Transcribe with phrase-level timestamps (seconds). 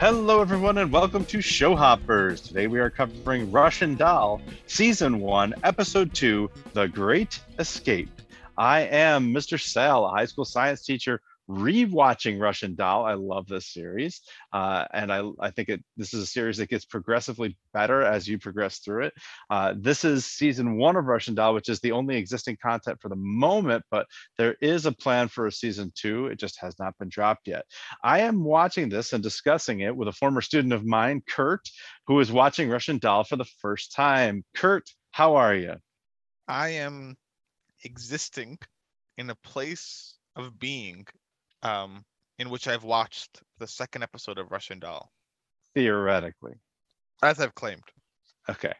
[0.00, 2.40] Hello, everyone, and welcome to Show Hoppers.
[2.40, 8.08] Today we are covering Russian Doll, Season 1, Episode 2 The Great Escape.
[8.56, 9.60] I am Mr.
[9.60, 11.20] Sal, a high school science teacher
[11.50, 13.04] rewatching Russian Doll.
[13.04, 14.20] I love this series,
[14.52, 18.28] uh, and I I think it this is a series that gets progressively better as
[18.28, 19.14] you progress through it.
[19.50, 23.08] Uh, this is season one of Russian Doll, which is the only existing content for
[23.08, 24.06] the moment, but
[24.38, 26.26] there is a plan for a season two.
[26.26, 27.64] It just has not been dropped yet.
[28.04, 31.68] I am watching this and discussing it with a former student of mine, Kurt,
[32.06, 34.44] who is watching Russian Doll for the first time.
[34.54, 35.74] Kurt, how are you?
[36.46, 37.16] I am
[37.84, 38.58] existing
[39.16, 41.06] in a place of being
[41.62, 42.04] um,
[42.38, 45.10] in which I've watched the second episode of Russian Doll,
[45.74, 46.54] Theoretically,
[47.22, 47.82] as I've claimed.
[48.48, 48.72] okay.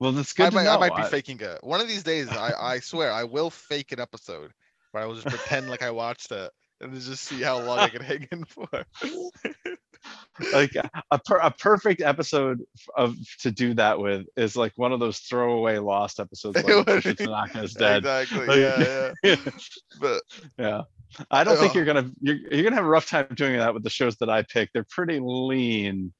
[0.00, 0.66] Well, that's good I might.
[0.68, 1.58] I might be I- faking it.
[1.62, 4.52] One of these days, I, I swear, I will fake an episode
[4.90, 7.88] where I will just pretend like I watched it and just see how long I
[7.88, 8.68] can hang in for.
[10.52, 10.74] like
[11.10, 12.60] a, per, a perfect episode
[12.96, 16.74] of to do that with is like one of those throwaway lost episodes like It
[16.76, 17.98] would Richard be- Tanaka is dead.
[17.98, 18.46] Exactly.
[18.46, 19.36] Like- yeah, yeah.
[20.00, 20.22] But
[20.58, 20.80] yeah.
[21.30, 23.82] I don't think you're gonna you're, you're gonna have a rough time doing that with
[23.84, 24.70] the shows that I pick.
[24.72, 26.12] They're pretty lean.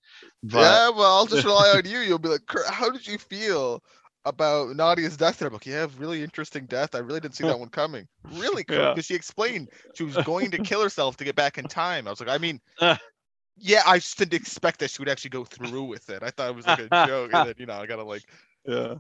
[0.42, 1.98] But yeah, well, I'll just rely on you.
[1.98, 3.82] You'll be like, how did you feel
[4.24, 5.40] about Nadia's death?
[5.40, 6.94] And I'm like, yeah, really interesting death.
[6.94, 8.06] I really didn't see that one coming.
[8.32, 8.90] Really, Yeah.
[8.94, 12.06] because she explained she was going to kill herself to get back in time.
[12.06, 12.98] I was like, I mean, Ah.
[13.58, 16.22] yeah, I just didn't expect that she would actually go through with it.
[16.22, 18.22] I thought it was like a joke, and then you know, I gotta like
[18.64, 18.94] yeah.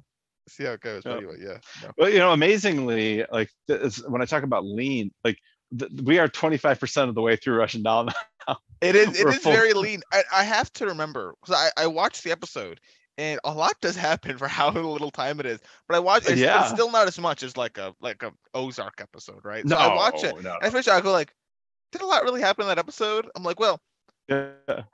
[0.48, 1.04] see how it goes.
[1.04, 1.16] But Yeah.
[1.18, 1.90] anyway, yeah, no.
[1.96, 5.38] Well, you know, amazingly, like th- it's- when I talk about lean, like
[6.02, 8.04] we are 25% of the way through Russian Doll
[8.48, 8.56] now.
[8.80, 10.02] it is it full- very lean.
[10.12, 12.80] I, I have to remember because I I watched the episode.
[13.16, 16.24] And a lot does happen for how little time it is, but I watch.
[16.26, 16.62] It's, Yeah.
[16.62, 19.64] it's still not as much as like a like a Ozark episode, right?
[19.64, 21.32] No, So I watch it, no, And especially I go like,
[21.92, 23.28] did a lot really happen in that episode?
[23.36, 23.80] I'm like, well,
[24.28, 24.48] yeah.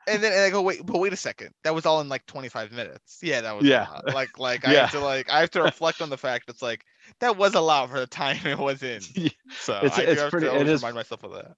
[0.07, 2.27] and then and I go, wait, but wait a second, that was all in like
[2.27, 3.21] 25 minutes.
[3.23, 3.87] Yeah, that was Yeah.
[4.13, 4.81] Like, like I Yeah.
[4.83, 6.85] have to like I have to reflect on the fact it's like
[7.21, 9.01] that was a lot for the time it was in.
[9.63, 11.57] So It's- I it's have pretty- to always is- remind myself of that.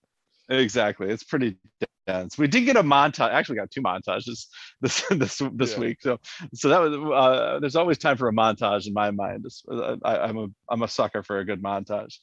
[0.49, 1.09] Exactly.
[1.09, 1.57] It's pretty
[2.07, 2.37] dense.
[2.37, 3.31] We did get a montage.
[3.31, 4.47] Actually, got two montages
[4.81, 5.79] this this this Yeah.
[5.79, 5.99] week.
[6.03, 6.19] So
[6.53, 6.95] so that was.
[6.95, 9.47] Uh, there's always time for a montage in my mind.
[9.71, 12.19] Uh, I, I'm a I'm a sucker for a good montage.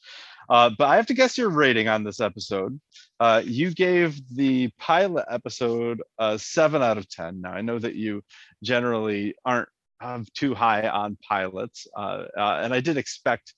[0.50, 2.78] Uh, but I have to guess your rating on this episode.
[3.18, 7.40] Uh, you gave the pilot episode a seven out of ten.
[7.40, 8.22] Now I know that you
[8.62, 9.68] generally aren't
[10.00, 13.54] um, too high on pilots, uh, uh, and I did expect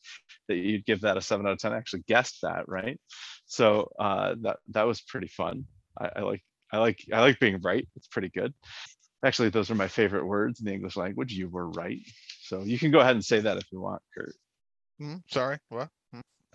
[0.48, 1.72] that you'd give that a seven out of ten.
[1.72, 2.98] I actually guessed that, right?
[3.46, 5.64] So uh, that that was pretty fun.
[6.00, 6.42] I, I like
[6.72, 7.86] I like I like being right.
[7.96, 8.54] It's pretty good.
[9.24, 11.32] Actually, those are my favorite words in the English language.
[11.32, 12.00] You were right.
[12.42, 14.34] So you can go ahead and say that if you want, Kurt.
[14.98, 15.88] Hmm, sorry, what?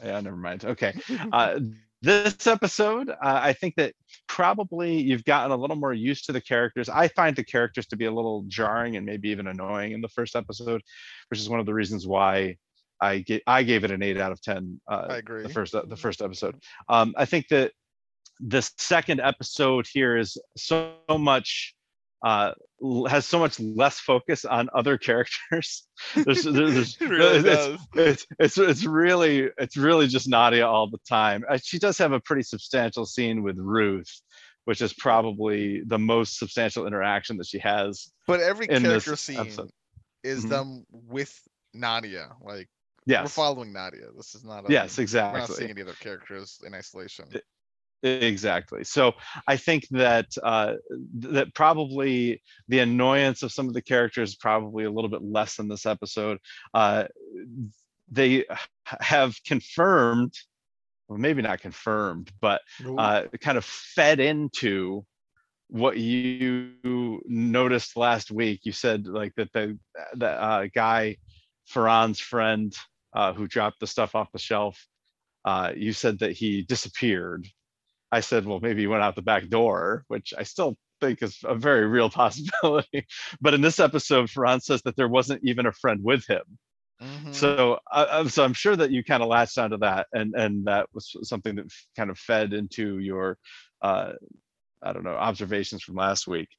[0.03, 0.65] Yeah, never mind.
[0.65, 0.93] Okay.
[2.05, 3.93] Uh, this episode, uh, I think that
[4.27, 6.89] probably you've gotten a little more used to the characters.
[6.89, 10.09] I find the characters to be a little jarring and maybe even annoying in the
[10.09, 10.81] first episode,
[11.29, 12.57] which is one of the reasons why
[13.01, 14.79] I get I gave it an eight out of ten.
[14.89, 15.43] Uh, I agree.
[15.43, 16.55] The first the first episode.
[16.89, 17.71] Um, I think that
[18.39, 21.75] the second episode here is so much
[22.25, 22.51] uh
[23.09, 28.57] has so much less focus on other characters there's, there's, It really it's, it's it's
[28.57, 31.43] it's really it's really just Nadia all the time.
[31.49, 34.21] Uh, She does have a pretty substantial scene with Ruth,
[34.65, 38.11] which is probably the most substantial interaction that she has.
[38.27, 39.71] But every character scene episode.
[40.23, 40.49] is Mhm.
[40.49, 41.33] them with
[41.73, 42.29] Nadia.
[42.41, 42.69] Like
[43.23, 44.07] we're following Nadia.
[44.15, 44.69] This is not.
[44.69, 45.41] A, yes, exactly.
[45.41, 47.25] We're not seeing any other characters in isolation.
[48.03, 48.83] Exactly.
[48.83, 49.13] So
[49.47, 50.73] I think that uh,
[51.15, 55.57] that probably the annoyance of some of the characters is probably a little bit less
[55.57, 56.37] in this episode.
[56.73, 57.05] Uh,
[58.09, 58.45] they
[58.85, 60.33] have confirmed,
[61.07, 62.61] well, maybe not confirmed, but
[62.99, 65.03] uh, kind of fed into
[65.69, 68.61] what you noticed last week.
[68.63, 69.77] You said like that the
[70.13, 71.17] the uh, guy,
[71.65, 72.73] Ferran's friend,
[73.13, 74.85] uh, who dropped the stuff off the shelf.
[75.43, 77.47] Uh, you said that he disappeared.
[78.11, 81.39] I said, well, maybe he went out the back door, which I still think is
[81.43, 83.05] a very real possibility.
[83.41, 86.43] but in this episode, Ferran says that there wasn't even a friend with him.
[87.01, 87.33] Mhm.
[87.33, 90.65] So, uh, uh, so I'm sure that you kind of latched onto that, and and
[90.65, 93.37] that was something that kind of fed into your,
[93.83, 94.13] uh,
[94.81, 96.49] I don't know, observations from last week.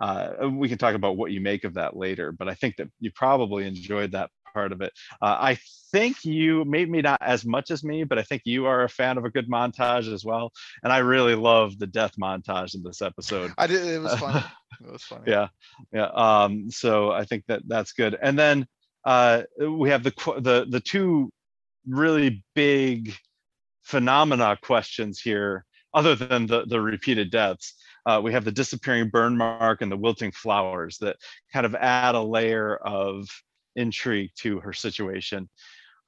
[0.00, 2.88] Uh, we can talk about what you make of that later, but I think that
[2.98, 4.92] you probably enjoyed that part of it.
[5.20, 5.58] Uh, I
[5.92, 9.18] think you, maybe not as much as me, but I think you are a fan
[9.18, 10.52] of a good montage as well.
[10.82, 13.86] And I really love the death montage in this episode I did.
[13.86, 14.42] It was funny.
[14.84, 15.22] It was funny.
[15.28, 15.46] yeah
[15.92, 18.66] yeah um so i think that that's good and then
[19.04, 21.30] uh we have the qu- the the two
[21.86, 23.14] really big
[23.84, 25.64] phenomena questions here
[25.94, 27.74] other than the the repeated deaths
[28.06, 31.16] uh, we have the disappearing burn mark and the wilting flowers that
[31.52, 33.28] kind of add a layer of
[33.76, 35.48] intrigue to her situation.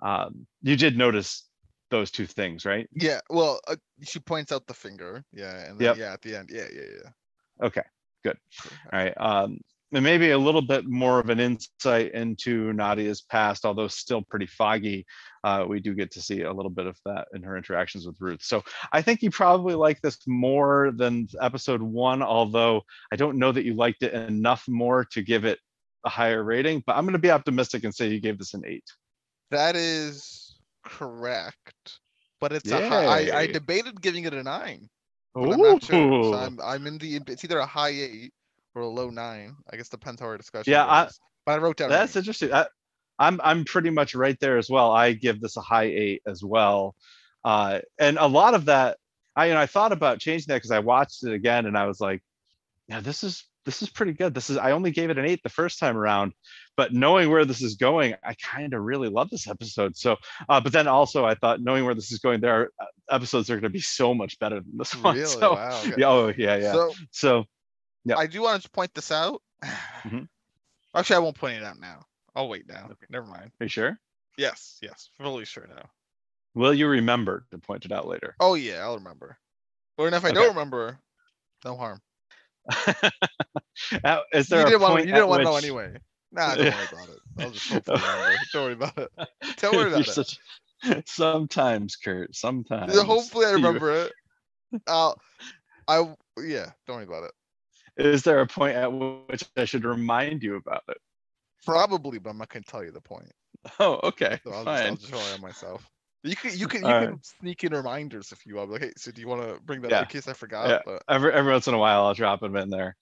[0.03, 1.49] Um, you did notice
[1.91, 2.89] those two things, right?
[2.93, 5.25] Yeah, well, uh, she points out the finger.
[5.33, 5.97] Yeah, and then, Yep.
[5.99, 6.51] yeah, at the end.
[6.53, 7.67] Yeah, yeah, yeah.
[7.67, 7.83] Okay,
[8.25, 8.37] good.
[8.93, 9.15] All right.
[9.17, 9.59] Um,
[9.93, 14.47] and maybe a little bit more of an insight into Nadia's past, although still pretty
[14.47, 15.07] foggy.
[15.45, 18.21] Uh, we do get to see a little bit of that in her interactions with
[18.21, 18.43] Ruth.
[18.43, 22.83] So I think you probably like this more than episode one, although
[23.13, 25.61] I don't know that you liked it enough more to give it
[26.07, 26.83] a higher rating.
[26.87, 28.85] But I'm going to be optimistic and say you gave this an eight.
[29.51, 31.99] That is correct.
[32.41, 34.89] But it's a high, I, I debated giving it a nine.
[35.35, 36.25] But I'm not sure.
[36.33, 38.33] So I'm I'm in the it's either a high eight
[38.75, 39.55] or a low nine.
[39.71, 41.09] I guess depends how our discussion Yeah, I-
[41.45, 41.91] But I wrote down.
[41.91, 42.21] That's eight.
[42.21, 42.53] interesting.
[42.55, 42.67] I,
[43.19, 44.93] I'm I'm pretty much right there as well.
[44.93, 46.95] I give this a high eight as well,
[47.45, 48.99] uh, and a lot of that.
[49.35, 51.87] I you know I thought about changing that because I watched it again and I
[51.87, 52.23] was like,
[52.89, 54.33] yeah, this is this is pretty good.
[54.33, 56.33] This is I only gave it an eight the first time around,
[56.77, 59.97] but knowing where this is going, I kind of really love this episode.
[59.97, 60.17] So,
[60.49, 63.49] uh, but then also I thought knowing where this is going, there are uh, episodes
[63.49, 65.15] that are going to be so much better than this one.
[65.17, 65.27] Really?
[65.41, 65.95] So, Wow, okay.
[65.99, 66.73] yeah, oh yeah, yeah.
[66.73, 67.45] So So,
[68.05, 68.17] Yeah.
[68.17, 69.43] I do want to point this out.
[70.05, 70.29] Mhm.
[70.95, 72.07] Actually, I won't point it out now.
[72.35, 72.89] I'll wait now.
[73.11, 73.51] Never mind.
[73.61, 73.99] are you sure?
[74.39, 75.91] Yes, yes, fully sure now.
[76.55, 78.37] Will you remember to point it out later?
[78.41, 79.37] Oh yeah, I'll remember.
[79.99, 80.35] Or if I Okay.
[80.35, 80.99] don't remember,
[81.65, 82.01] no harm.
[84.33, 85.97] Is You there a didn't want you didn't want to know anyway.
[86.33, 87.19] Nah, don't worry about it.
[87.39, 88.37] I'll just remember.
[88.53, 89.11] Don't worry about it.
[89.59, 90.13] Don't worry You're about it.
[90.13, 90.39] such-
[91.07, 92.35] Sometimes, Kurt.
[92.37, 92.95] Sometimes.
[92.95, 94.13] Yeah, Hopefully I You- remember it.
[94.87, 95.19] I'll
[95.89, 96.15] I
[96.45, 97.33] yeah, don't worry about it.
[98.05, 100.99] Is there a point at which I should remind you about it?
[101.65, 103.31] Probably, but I'm not gonna tell you the point.
[103.81, 104.39] Oh, okay.
[104.45, 105.89] So I'll just, I'll just rely on myself.
[106.23, 108.71] You can you can you can sneak in reminders if you want.
[108.71, 109.99] Like, hey, so do you want to bring that Yeah.
[109.99, 110.69] up in case I forgot?
[110.69, 110.81] Yeah.
[110.85, 112.97] But Every every once in a while, I'll drop them in there.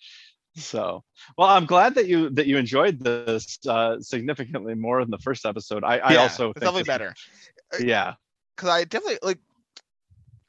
[0.56, 1.02] So,
[1.36, 5.46] well, I'm glad that you that you enjoyed this uh, significantly more than the first
[5.46, 5.82] episode.
[5.84, 7.14] I, I also it's think definitely better.
[7.80, 8.14] Yeah,
[8.56, 9.38] because I definitely like.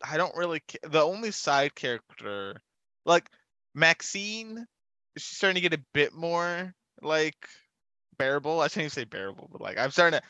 [0.04, 0.60] I don't really.
[0.60, 2.62] ca- The only side character,
[3.06, 3.30] like
[3.74, 4.66] Maxine,
[5.18, 7.48] she's starting to get a bit more like
[8.18, 8.62] bearable.
[8.62, 10.26] I shouldn't even say bearable, but like I'm starting to.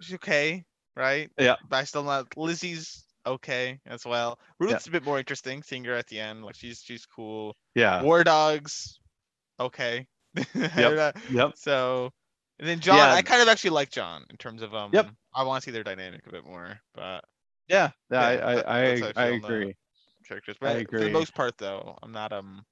[0.00, 0.64] She's okay,
[0.96, 1.30] right?
[1.38, 1.56] Yeah.
[1.68, 2.36] But I still not.
[2.36, 4.38] Lizzie's okay as well.
[4.58, 5.62] Ruth's a bit more interesting.
[5.62, 7.56] Seeing her at the end, like she's she's cool.
[7.74, 8.98] yeah, War Dogs,
[9.60, 10.06] okay.
[10.54, 11.16] Yep.
[11.30, 11.52] yep.
[11.56, 12.10] So,
[12.58, 13.12] and then John, Yeah.
[13.12, 14.90] I kind of actually like John in terms of um.
[14.92, 15.10] Yep.
[15.34, 17.24] I want to see their dynamic a bit more, but
[17.68, 19.46] Yeah, yeah, I, Yeah, I, I, I I feel on that.
[19.46, 19.76] agree.
[20.26, 20.56] characters.
[20.62, 22.64] I But for the most part, though, I'm not um.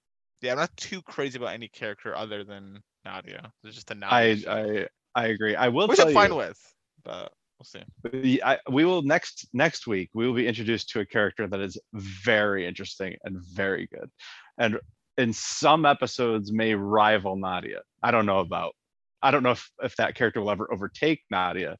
[0.43, 3.53] Yeah, I'm not too crazy about any character other than Nadia.
[3.63, 4.17] It's just a Nadia.
[4.17, 5.55] I, show, I, I agree.
[5.55, 6.59] I will which tell I'm fine you, with,
[7.05, 7.85] but we'll see.
[8.13, 11.61] we, I, we will next next week we will be introduced to a character that
[11.61, 14.11] is very interesting and very good
[14.59, 14.79] and
[15.19, 18.75] in some episodes may rival nadia i don't know about
[19.23, 21.77] i don't know if, if that character will ever overtake nadia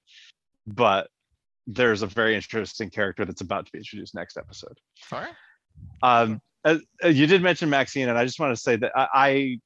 [0.67, 1.09] but
[1.67, 4.77] there's a very interesting character that's about to be introduced next episode
[5.09, 5.29] Sorry.
[6.03, 9.59] um uh, uh, you did mention maxine and i just want to say that I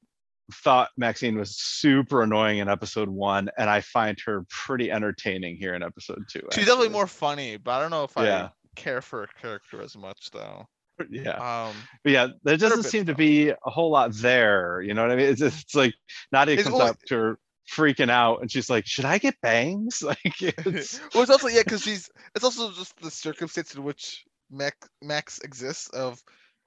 [0.53, 5.73] thought maxine was super annoying in episode one and i find her pretty entertaining here
[5.73, 8.45] in episode two She's definitely more funny, but I don't know if Yeah.
[8.45, 10.65] I care for her character as much though.
[11.09, 14.81] yeah Um, But yeah, there doesn't seem to be a whole lot there.
[14.81, 15.27] You know what I mean?
[15.29, 15.93] It's, it's like
[16.31, 17.39] Nadia It's comes only- up to her
[17.73, 20.01] freaking out and she's like, Should I get bangs?
[20.03, 24.23] Like it's well, it's also yeah, because she's it's also just the circumstance in which
[24.51, 26.21] Max Max exists of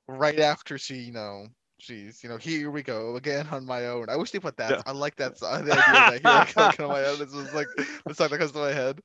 [0.09, 1.47] right after she you know
[1.79, 4.09] she's you know here we go again on my own.
[4.09, 4.71] I wish they put that.
[4.71, 4.83] Yeah.
[4.87, 5.39] I like that.
[5.39, 7.19] song- The idea that here I go on my own.
[7.19, 7.69] This was like
[8.07, 9.01] the song that comes to my head.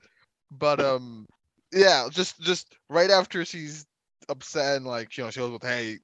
[0.51, 1.25] But um,
[1.71, 3.85] yeah, just just right after she's
[4.29, 5.97] upset and like you know she goes with hey,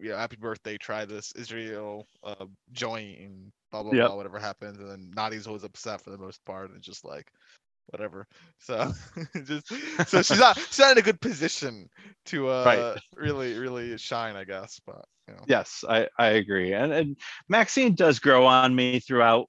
[0.00, 4.06] you know happy birthday, try this Israel uh, joint and blah blah Yep.
[4.08, 7.30] blah whatever happens and then Nadia's always upset for the most part and just like
[7.86, 8.26] whatever.
[8.58, 8.92] So
[9.44, 9.68] just
[10.08, 11.88] so she's not she's not in a good position
[12.26, 12.64] to uh
[12.94, 13.02] Right.
[13.16, 14.80] really really shine, I guess.
[14.86, 15.44] But you know.
[15.48, 16.72] yes, I, I agree.
[16.72, 17.16] And and
[17.48, 19.48] Maxine does grow on me throughout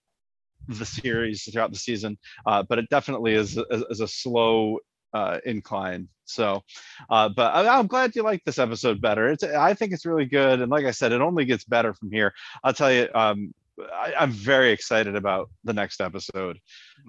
[0.67, 2.17] the series, throughout the season.
[2.45, 4.79] Uh, but it definitely is, is, is a slow
[5.13, 6.07] uh, incline.
[6.25, 6.63] So,
[7.09, 9.27] uh, but I, I'm glad you like this episode better.
[9.27, 12.11] It's I think it's really good, and like I said, it only gets better from
[12.11, 12.33] here.
[12.63, 16.59] I'll tell you, um, I, I'm very excited about the next episode.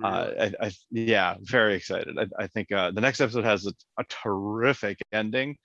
[0.03, 2.19] Uh, I, I, yeah, very excited.
[2.19, 5.57] I, I think uh, the next episode has a, a terrific ending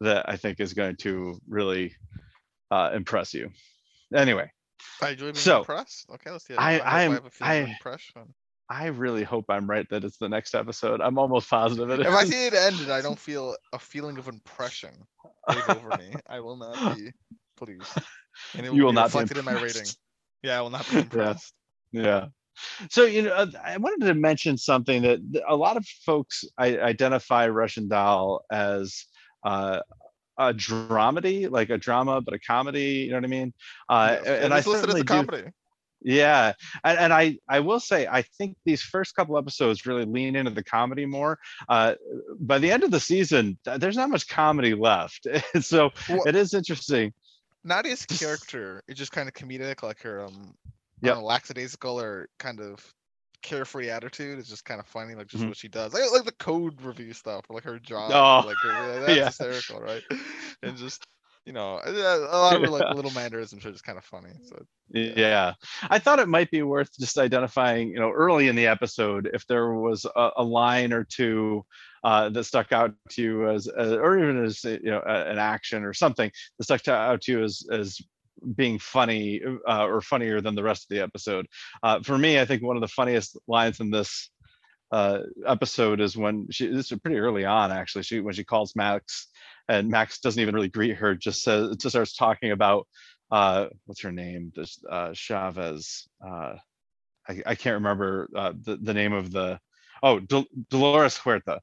[0.00, 1.94] that I think is going to really
[2.70, 3.50] uh, impress you.
[4.14, 4.50] Anyway,
[5.02, 6.06] I enjoy being So, impressed.
[6.14, 6.54] Okay, let's see.
[6.56, 8.34] I- hope I'm- have a I- impression.
[8.70, 11.00] I really hope I'm right that it's the next episode.
[11.00, 14.18] I'm almost positive it If I see it end and I don't feel a feeling
[14.18, 14.90] of impression
[15.68, 17.10] over me, I will not be.
[17.56, 17.80] please.
[18.54, 19.86] And it You will be not be reflected in my rating.
[20.42, 21.54] Yeah, I will not be impressed.
[21.92, 22.26] Yeah.
[22.90, 26.78] So you know, uh, I wanted to mention something that a lot of folks I,
[26.78, 29.06] identify Russian Doll as
[29.44, 29.80] uh,
[30.38, 33.04] a dramedy, like a drama, but a comedy.
[33.04, 33.52] You know what I mean?
[33.88, 35.06] Uh, and it I is listed as certainly do.
[35.06, 35.50] comedy.
[36.00, 36.52] Yeah,
[36.84, 40.52] and, and I I will say I think these first couple episodes really lean into
[40.52, 41.38] the comedy more.
[41.68, 41.94] Uh,
[42.38, 45.26] by the end of the season, there's not much comedy left,
[45.60, 47.12] so Well- it is interesting.
[47.64, 50.54] Nadia's character is just kind of comedic, like her um
[51.02, 51.18] yep.
[51.18, 52.94] lackadaisical or kind of
[53.42, 55.48] carefree attitude is just kind of funny, like just Mhm.
[55.48, 55.92] what she does.
[55.94, 59.24] Like, like the code review stuff, or like her job, Oh, like her, yeah, that's
[59.30, 59.30] yeah.
[59.30, 60.04] hysterical, right?
[60.62, 61.06] And just
[61.46, 64.32] you know, a a lot of her, like little mannerisms are just kind of funny.
[64.42, 64.56] So
[64.90, 65.52] Yeah.
[65.90, 69.46] I thought it might be worth just identifying, you know, early in the episode if
[69.46, 71.62] there was a, a line or two
[72.04, 75.84] uh, that stuck out to you as, uh, or even as you know, an action
[75.84, 78.00] or something that stuck out to you as as
[78.54, 81.46] being funny uh, or funnier than the rest of the episode.
[81.82, 84.30] Uh, for me, I think one of the funniest lines in this
[84.90, 86.66] uh, episode is when she.
[86.68, 88.04] This is pretty early on, actually.
[88.04, 89.28] She when she calls Max,
[89.68, 91.14] and Max doesn't even really greet her.
[91.14, 92.86] Just says, just starts talking about
[93.30, 96.54] uh what's her name this uh chavez uh
[97.28, 99.60] i, I can't remember the, the name of the
[100.02, 101.60] oh Dol- dolores huerta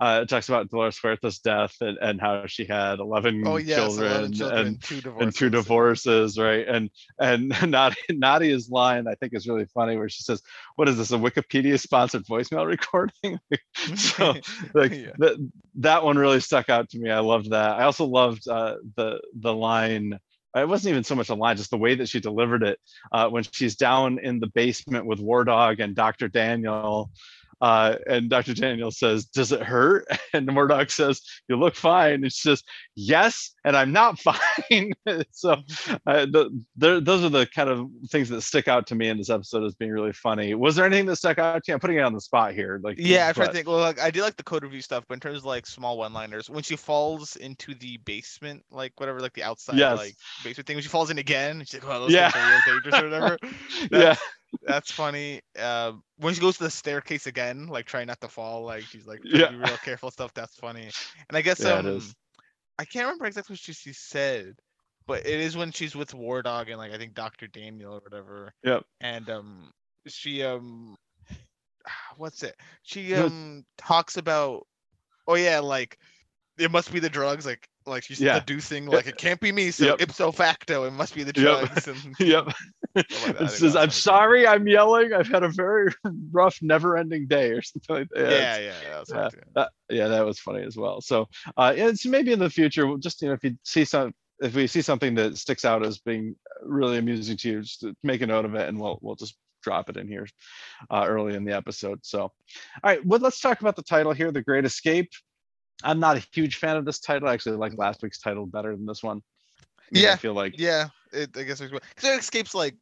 [0.00, 3.76] uh it talks about dolores huerta's death and, and how she had 11 oh yes,
[3.76, 5.22] children, 11 children and and two divorces.
[5.26, 10.08] and two divorces right and and Nadia, nadia's line i think is really funny where
[10.08, 10.42] she says
[10.76, 13.38] what is this a wikipedia sponsored voicemail recording
[13.96, 14.34] so
[14.74, 15.12] like Yeah.
[15.18, 17.10] that that one really stuck out to me.
[17.10, 17.78] I loved that.
[17.78, 20.18] I also loved uh, the the line.
[20.54, 22.78] It wasn't even so much a line, just the way that she delivered it
[23.10, 26.28] uh, when she's down in the basement with War Dog and Dr.
[26.28, 27.10] Daniel.
[27.62, 28.54] Uh, and Dr.
[28.54, 30.04] Daniel says, "Does it hurt?"
[30.34, 32.64] And Dog says, "You look fine." And she says,
[32.96, 34.18] "Yes, and I'm not
[34.70, 34.92] fine."
[35.30, 35.52] so,
[36.06, 39.16] uh, the, there, those are the kind of things that stick out to me in
[39.18, 40.54] this episode as being really funny.
[40.54, 41.74] Was there anything that stuck out to you?
[41.74, 42.80] I'm putting it on the spot here.
[42.82, 43.68] Like, Yeah, I'm trying to think.
[43.68, 45.96] Well, like I do like the code review stuff, but in terms of like small
[45.98, 49.98] one-liners, when she falls into the basement, like whatever, like the outside Yes.
[49.98, 52.30] like basement thing, when she falls in again, she's like, "Oh, those Yeah.
[52.30, 53.38] things are real dangerous" or whatever.
[53.92, 54.16] yeah.
[54.62, 55.40] That's- funny.
[55.58, 59.06] Uh, when she goes to the staircase again, like trying not to fall, like she's
[59.06, 59.50] like Yeah.
[59.50, 60.32] be real careful stuff.
[60.34, 60.90] That's funny.
[61.28, 62.02] And I guess Yeah, um.
[62.78, 64.54] I can't remember exactly what she, she said,
[65.06, 68.00] but it is when she's with War Dog and like I think Doctor Daniel or
[68.00, 68.52] whatever.
[68.64, 68.84] Yep.
[69.00, 69.72] And um,
[70.08, 70.96] she um,
[72.16, 72.56] what's it?
[72.82, 74.66] She um talks about,
[75.28, 75.98] oh yeah, like
[76.58, 78.38] it must be the drugs, like like she's Yeah.
[78.40, 80.00] deducing like it can't be me, so Yep.
[80.02, 81.70] ipso facto it must be the Yep.
[81.70, 81.88] drugs.
[81.88, 82.46] And Yep.
[82.94, 83.06] like.
[83.40, 85.12] it says i'm sorry, I'm yelling.
[85.12, 85.92] I've had a very
[86.30, 88.20] rough, never ending day or something like that.
[88.30, 89.40] yeah, it's- yeah, that was yeah.
[89.54, 91.00] That, yeah, that was funny as well.
[91.00, 94.12] So, uh, it's maybe in the future, we'll just, you know, if you see some,
[94.40, 98.20] if we see something that sticks out as being really amusing to you, just make
[98.22, 100.26] a note of it and we'll, we'll just drop it in here
[100.90, 102.00] uh, early in the episode.
[102.02, 102.32] So, all
[102.82, 105.10] right, well, let's talk about the title here, The Great Escape.
[105.84, 107.28] I'm not a huge fan of this title.
[107.28, 109.22] I actually like last week's title better than this one.
[109.94, 112.76] I mean, I Yeah, feel like Yeah, it, I guess because it escapes like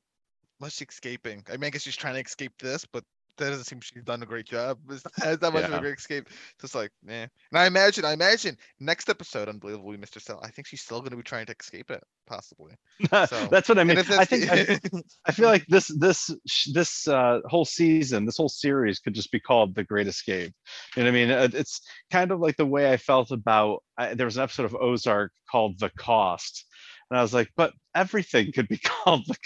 [0.58, 1.44] what's she escaping?
[1.48, 3.04] I mean, I guess she's trying to escape this, but
[3.36, 4.78] that doesn't seem she's done a great job.
[4.90, 6.28] It's not that much of a great escape.
[6.60, 7.22] Just like, eh.
[7.22, 10.20] And I imagine, I imagine next episode, unbelievably, Mr.
[10.20, 10.40] Sal.
[10.42, 12.74] I think she's still going to be trying to escape it, possibly.
[13.28, 13.98] So- that's what I mean.
[13.98, 14.78] I think I,
[15.26, 16.30] I feel like this this
[16.72, 20.52] this uh, whole season, this whole series could just be called The Great Escape.
[20.96, 21.50] You know what I mean?
[21.54, 24.74] It's kind of like the way I felt about I, there was an episode of
[24.74, 26.66] Ozark called The Cost.
[27.10, 29.36] And I was like, but everything could be called the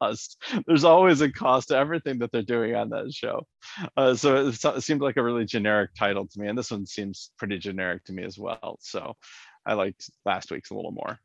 [0.00, 0.42] cost.
[0.66, 3.46] There's always a cost to everything that they're doing on that show.
[3.96, 6.48] Uh, so it, it seemed like a really generic title to me.
[6.48, 8.78] And this one seems pretty generic to me as well.
[8.80, 9.14] So
[9.64, 11.18] I liked last week's a little more.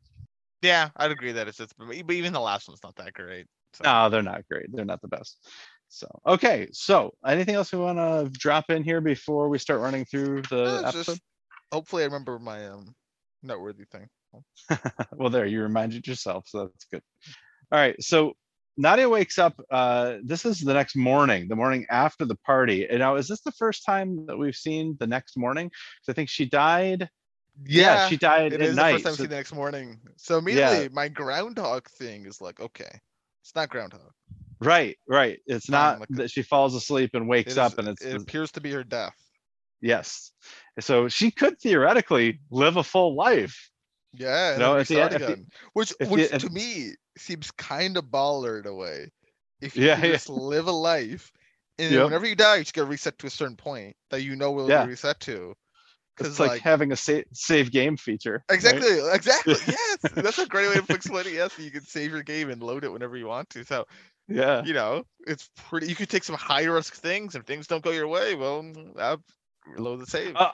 [0.62, 3.46] yeah, I'd agree that it's just, but even the last one's not that great.
[3.74, 3.84] So.
[3.84, 4.66] No, they're not great.
[4.72, 5.46] They're not the best.
[5.92, 6.68] So okay.
[6.72, 10.64] So anything else we want to drop in here before we start running through the
[10.64, 11.04] No, episode?
[11.04, 11.20] just-
[11.72, 12.94] hopefully, I remember my um
[13.42, 14.06] noteworthy thing.
[15.12, 17.02] well, there you reminded yourself, so that's good.
[17.72, 18.00] All right.
[18.02, 18.34] So
[18.76, 19.54] Nadia wakes up.
[19.70, 22.88] Uh, this is the next morning, the morning after the party.
[22.88, 25.68] And now, is this the first time that we've seen the next morning?
[25.70, 27.08] 'Cause I think she died.
[27.66, 28.92] Yeah, she died it at is the night.
[28.92, 30.00] first time so- the next morning.
[30.16, 33.00] So immediately, my groundhog thing is like, okay,
[33.42, 34.12] it's not groundhog.
[34.60, 35.40] right, right.
[35.46, 38.50] It's not like- that she falls asleep and wakes up is- and it's it appears
[38.52, 39.16] to be her death.
[39.82, 40.32] yes.
[40.78, 43.69] So she could theoretically live a full life.
[44.12, 48.04] Yeah, and No, the the- which, if the- which if- to me seems kind of
[48.04, 49.10] baller in a way.
[49.60, 50.12] If you Yeah, yeah.
[50.12, 51.32] just live a life,
[51.78, 52.04] and Yep.
[52.06, 54.68] whenever you die, you just get reset to a certain point that you know will
[54.68, 54.84] Yeah.
[54.84, 55.54] be reset to.
[56.18, 58.44] It's like, like, having a sa- save game feature.
[58.50, 58.56] right?
[58.56, 61.26] exactly, exactly, yes, that's a great way to fix it.
[61.32, 63.64] Yes, you can save your game and load it whenever you want to.
[63.64, 63.86] So
[64.28, 64.62] Yeah.
[64.64, 65.86] you know, it's pretty.
[65.88, 67.34] You could take some high risk things.
[67.34, 69.22] If things don't go your way, well, mm, I'll
[69.76, 70.36] load the save.
[70.36, 70.52] Uh,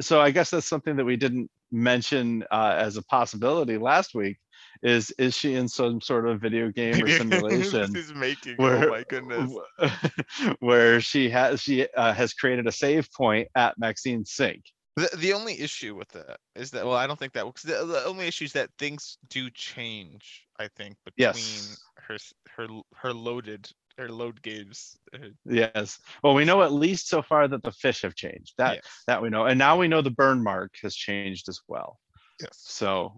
[0.00, 4.38] So I guess that's something that we didn't mention uh, as a possibility last week.
[4.82, 7.94] Is is she in some sort of video game or simulation?
[7.94, 8.56] She's making.
[8.56, 9.52] where- oh my goodness.
[10.60, 14.62] where she has she uh, has created a save point at Maxine's sink.
[14.96, 17.84] The, the only issue with that is that well, I don't think that because the,
[17.86, 20.44] the only issue is that things do change.
[20.58, 21.80] I think between Yes.
[21.98, 22.16] her
[22.56, 24.96] her her loaded her load games.
[25.44, 25.98] Yes.
[26.22, 28.54] Well, we know at least so far that the fish have changed.
[28.58, 28.84] That yes.
[29.06, 31.98] that we know, and now we know the burn mark has changed as well.
[32.40, 32.50] yes.
[32.52, 33.16] So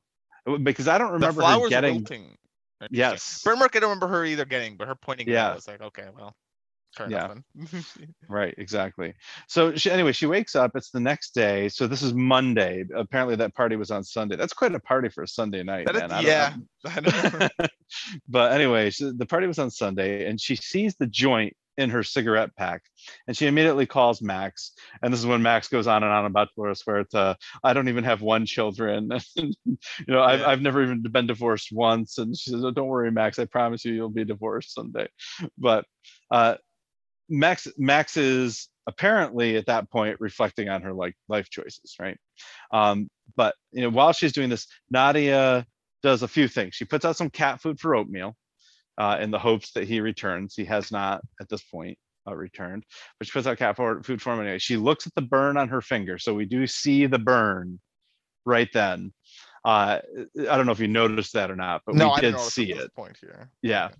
[0.62, 1.96] because I don't The remember her flowers getting.
[1.96, 2.36] wilting.
[2.90, 3.42] Yes.
[3.44, 3.76] Burn mark.
[3.76, 5.28] I don't remember her either getting, but her pointing.
[5.28, 5.50] Yeah.
[5.50, 6.34] I was like, okay, well,
[6.96, 7.34] fair Yeah.
[8.28, 9.14] Right, exactly.
[9.48, 10.72] So she, anyway, she wakes up.
[10.74, 11.68] It's the next day.
[11.68, 12.84] So this is Monday.
[12.94, 14.36] Apparently, that party was on Sunday.
[14.36, 16.02] That's quite a party for a Sunday night, is-.
[16.02, 16.54] I don't- yeah.
[16.86, 17.68] I
[18.28, 22.02] but anyway, so the party was on Sunday, and she sees the joint in her
[22.02, 22.82] cigarette pack,
[23.26, 24.72] and she immediately calls Max.
[25.02, 27.36] And this is when Max goes on and on about Dolores Huerta.
[27.64, 29.10] I don't even have one children.
[29.36, 29.54] you
[30.06, 32.18] know, I've, I've never even been divorced once.
[32.18, 33.38] And she says, oh, "Don't worry, Max.
[33.38, 35.08] I promise you, you'll be divorced someday."
[35.56, 35.86] But
[36.30, 36.56] uh,
[37.30, 42.18] Max Max is apparently at that point reflecting on her like life choices, right?
[42.72, 45.66] Um, but you know, while she's doing this, Nadia
[46.02, 46.74] does a few things.
[46.74, 48.36] She puts out some cat food for oatmeal
[48.98, 50.54] uh, in the hopes that he returns.
[50.54, 51.96] He has not at this point
[52.28, 52.84] uh, returned,
[53.18, 54.58] but she puts out cat food for him anyway.
[54.58, 57.80] She looks at the burn on her finger, so we do see the burn
[58.44, 59.12] right then.
[59.64, 60.00] Uh,
[60.48, 62.72] I don't know if you noticed that or not, but no, we I did see
[62.72, 62.94] it.
[62.94, 63.50] point here.
[63.62, 63.90] Yeah.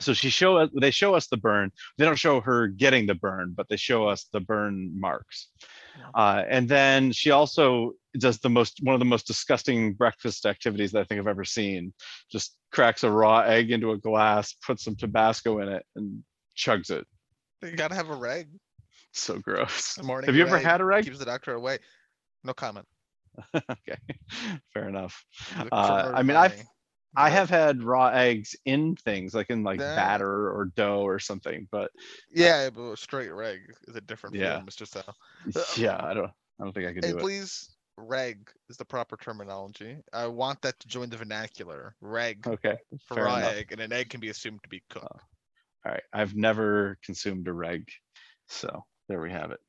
[0.00, 1.72] So she show us they show us the burn.
[1.96, 5.48] They don't show her getting the burn, but they show us the burn marks.
[5.98, 6.10] Yeah.
[6.14, 10.92] Uh, and then she also does the most one of the most disgusting breakfast activities
[10.92, 11.92] that I think I've ever seen.
[12.30, 16.22] Just cracks a raw egg into a glass, puts some Tabasco in it, and
[16.56, 17.04] chugs it.
[17.62, 18.48] You gotta have a reg.
[19.12, 20.00] So gross.
[20.00, 21.04] Morning Have you ever had a reg?
[21.04, 21.78] Keeps the doctor away.
[22.44, 22.86] No comment.
[23.54, 23.98] okay,
[24.72, 25.24] fair enough.
[25.72, 26.62] Uh, I mean, I've
[27.16, 29.94] I have had raw eggs in things like in like Yeah.
[29.94, 31.90] batter or dough or something, but
[32.30, 34.38] Yeah, but a straight reg is a different Yeah.
[34.38, 34.86] feeling, Mr.
[34.86, 35.16] Sal.
[35.76, 37.28] yeah, I don't I don't think I can do it.
[37.28, 39.98] please, reg is the proper terminology.
[40.12, 41.96] I want that to join the vernacular.
[42.00, 43.58] Reg Okay, for fair raw enough.
[43.58, 45.08] egg, and an egg can be assumed to be cooked.
[45.10, 45.20] Oh,
[45.84, 46.02] all right.
[46.12, 47.88] I've never consumed a reg.
[48.46, 49.60] So there we have it.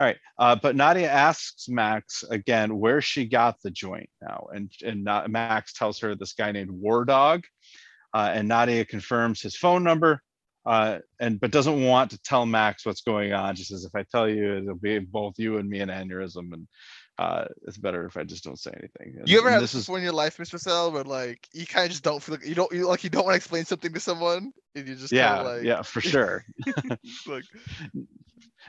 [0.00, 0.16] All right.
[0.38, 4.46] Uh, but Nadia asks Max again where she got the joint now.
[4.54, 7.44] And, and Na- Max tells her this guy named War Dog.
[8.14, 10.22] Uh, and Nadia confirms his phone number.
[10.64, 13.56] Uh, and but doesn't want to tell Max what's going on.
[13.56, 16.52] She says, if I tell you, it'll be both you and me an aneurysm.
[16.52, 16.68] And
[17.18, 19.18] uh, it's better if I just don't say anything.
[19.18, 20.60] And- You ever have this is in your life, Mr.
[20.60, 23.10] Sal, where like you kind of just don't feel like you don't you like you
[23.10, 26.44] don't want to explain something to someone, and you just yeah, like, yeah, for sure.
[27.26, 27.44] like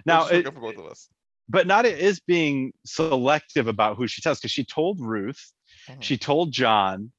[0.06, 1.10] Now, it's it, for both of us.
[1.50, 5.52] But Nadia is being selective about who she tells because she told Ruth,
[5.88, 6.02] Mhm.
[6.04, 7.12] she told John,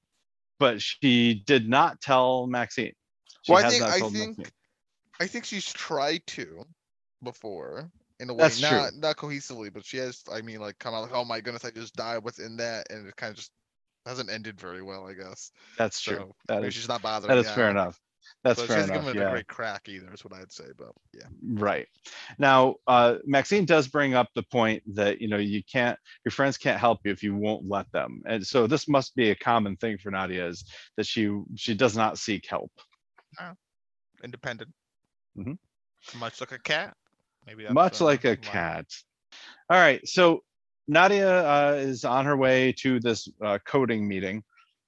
[0.58, 2.94] but she did not tell Maxine.
[3.42, 4.46] She Well, I think- I think- Maxine.
[5.18, 6.64] I think she's tried to
[7.22, 7.90] before
[8.20, 8.70] in a way, That's true.
[8.70, 10.22] not not cohesively, but she has.
[10.30, 12.18] I mean, like come out like, oh my goodness, I just died.
[12.18, 12.86] What's in that?
[12.90, 13.50] And it kind of just
[14.06, 15.50] hasn't ended very well, I guess.
[15.76, 16.16] That's true.
[16.16, 17.28] So That maybe is she's not bothering.
[17.28, 17.98] that is fair enough.
[18.44, 19.04] That's So fair enough.
[19.04, 19.30] given it a Yeah.
[19.30, 20.64] great crack either, is what I'd say.
[20.76, 21.86] But yeah, Right.
[22.38, 26.56] Now, uh, Maxine does bring up the point that you know you can't, your friends
[26.56, 29.76] can't help you if you won't let them, and so this must be a common
[29.76, 30.64] thing for Nadia is
[30.96, 32.72] that she she does not seek help.
[34.22, 34.70] independent.
[35.38, 35.58] Mhm.
[36.18, 36.94] Much like a cat.
[37.46, 38.86] Maybe that's, much uh, like a cat.
[39.70, 40.42] All right, so
[40.88, 44.42] Nadia uh, is on her way to this uh, coding meeting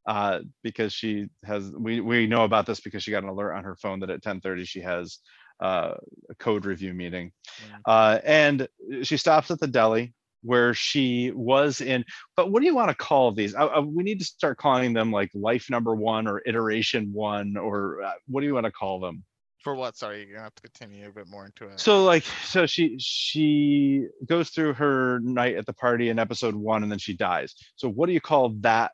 [0.07, 1.71] uh, because she has.
[1.71, 4.23] We we know about this because she got an alert on her phone that at
[4.23, 5.19] 10:30 she has
[5.61, 5.95] uh,
[6.31, 7.81] a code review meeting, Mm.
[7.87, 8.69] uh, and
[9.03, 10.13] she stops at the deli
[10.43, 12.05] where she was in.
[12.37, 13.55] But what do you want to call these?
[13.55, 17.57] I, I, we need to start calling them like life number one or iteration one
[17.57, 19.23] or uh, what do you want to call them?
[19.63, 19.97] For what?
[19.97, 21.79] Sorry, you're gonna have to continue a bit more into it.
[21.79, 26.83] So like so she she goes through her night at the party in episode one
[26.83, 27.55] and then she dies.
[27.77, 28.91] So what do you call that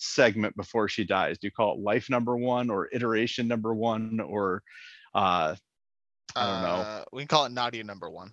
[0.00, 1.38] segment before she dies?
[1.38, 4.62] Do you call it life number one or iteration number one or
[5.14, 5.54] uh
[6.36, 6.82] I don't know.
[6.82, 8.32] Uh, we can call it Nadia number one.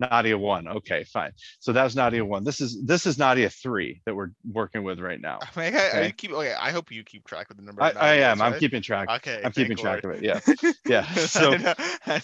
[0.00, 0.68] Nadia one.
[0.68, 1.32] Okay, fine.
[1.58, 2.44] So that was Nadia one.
[2.44, 5.40] This is this is Nadia three that we're working with right now.
[5.42, 6.30] I mean, I, I keep.
[6.30, 7.82] Okay, I hope you keep track of the number.
[7.82, 8.38] I, of I am.
[8.38, 9.10] Nadias, I'm keeping track.
[9.10, 10.22] Okay, I'm keeping track of it.
[10.28, 10.40] Yeah.
[10.86, 11.04] Yeah.
[11.14, 12.20] So I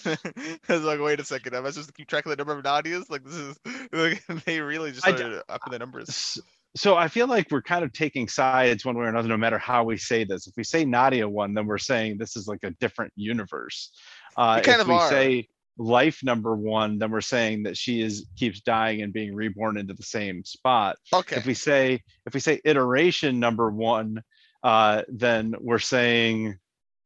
[0.69, 1.55] was like, wait a second.
[1.55, 3.09] Am I supposed to keep track of the number of Nadias?
[3.09, 3.59] Like this is.
[3.91, 6.39] Like, they really just I started upping the numbers.
[6.75, 9.57] So I feel like we're kind of taking sides one way or another, no matter
[9.57, 10.45] how we say this.
[10.45, 13.91] If we say Nadia one, then we're saying this is like a different universe.
[14.35, 15.09] Uh, kind if we are.
[15.09, 19.77] say life number one, then we're saying that she is keeps dying and being reborn
[19.77, 20.97] into the same spot.
[21.13, 21.37] Okay.
[21.37, 24.21] If we say if we say iteration number one,
[24.63, 26.57] uh, then we're saying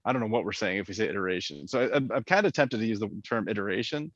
[0.03, 1.67] I don't know what we're saying if we say iteration.
[1.67, 4.11] So I, I'm, I'm kind of tempted to use the term iteration.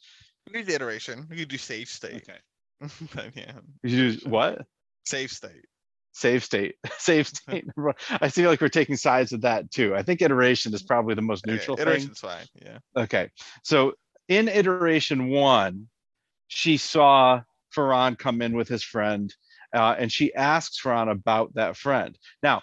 [0.52, 1.28] We do iteration.
[1.30, 2.28] We could do stage state.
[3.16, 4.66] but yeah, You use what?
[5.06, 5.66] Save state.
[6.14, 7.66] save state save state
[8.10, 11.22] i feel like we're taking sides with that too i think iteration is probably the
[11.22, 12.46] most neutral thing iteration's fine.
[12.62, 12.78] Yeah.
[12.96, 13.30] okay
[13.64, 13.94] so
[14.28, 15.88] in iteration one
[16.48, 17.42] she saw
[17.76, 19.34] Ferran come in with his friend
[19.74, 22.62] uh, and she asks Ferran about that friend now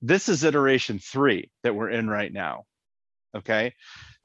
[0.00, 2.64] this is iteration three that we're in right now
[3.36, 3.74] okay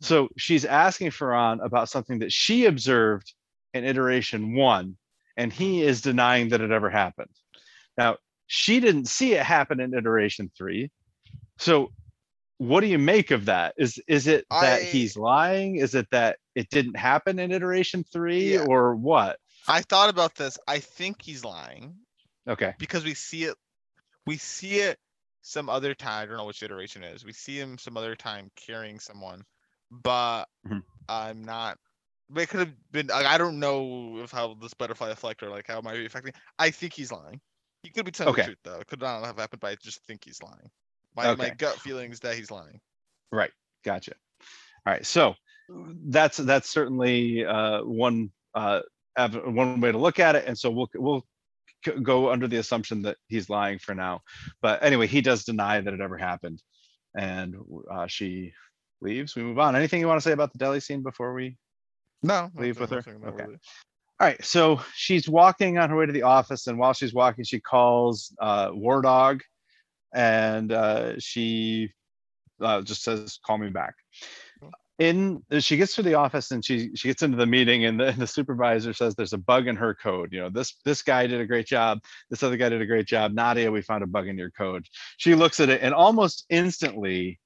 [0.01, 3.33] so she's asking Ferran about something that she observed
[3.73, 4.97] in iteration one
[5.37, 7.29] and he is denying that it ever happened
[7.97, 10.91] now she didn't see it happen in iteration three.
[11.57, 11.91] So
[12.59, 13.73] what do you make of that?
[13.77, 15.77] Is is it that I- he's lying?
[15.77, 18.65] Is it that it didn't happen in iteration three Yeah.
[18.67, 19.39] or what?
[19.67, 20.57] I thought about this.
[20.67, 21.95] I think he's lying
[22.47, 22.73] Okay.
[22.79, 23.57] because we see it.
[24.25, 24.97] We see it
[25.41, 26.23] some other time.
[26.23, 27.25] I don't know which iteration it is.
[27.25, 29.43] We see him some other time carrying someone,
[29.91, 30.83] but Mhm.
[31.09, 31.77] I'm not.
[32.35, 33.07] It could have been.
[33.07, 36.05] like, I don't know if how this butterfly effect or like how it might be
[36.05, 36.33] affecting.
[36.59, 37.39] I think he's lying.
[37.83, 38.41] He could be telling Okay.
[38.43, 38.79] the truth though.
[38.79, 40.69] It could not have happened, but I just think he's lying.
[41.15, 42.79] My my gut feeling is that he's lying.
[43.31, 43.51] Right.
[43.83, 44.13] Gotcha.
[44.85, 45.05] All right.
[45.05, 45.35] So
[45.69, 48.81] that's that's certainly uh, one uh,
[49.15, 51.25] one way to look at it, and so we'll we'll
[51.85, 54.21] c- go under the assumption that he's lying for now.
[54.61, 56.61] But anyway, he does deny that it ever happened,
[57.17, 57.55] and
[57.91, 58.53] uh, she
[59.01, 59.35] leaves.
[59.35, 59.75] We move on.
[59.75, 61.57] Anything you want to say about the deli scene before we
[62.23, 63.03] No, Leave with her?
[63.21, 63.43] no, Okay.
[63.43, 63.57] really.
[64.19, 67.43] All right, so she's walking on her way to the office, and while she's walking,
[67.43, 69.43] she calls uh, War Dog,
[70.11, 71.93] and uh, she
[72.59, 73.93] uh, just says, "Call me back."
[74.97, 78.11] In she gets to the office and she she gets into the meeting, and the,
[78.17, 80.33] the supervisor says, "There's a bug in her code.
[80.33, 81.99] You know, this this guy did a great job.
[82.31, 83.33] This other guy did a great job.
[83.33, 87.39] Nadia, we found a bug in your code." She looks at it and almost instantly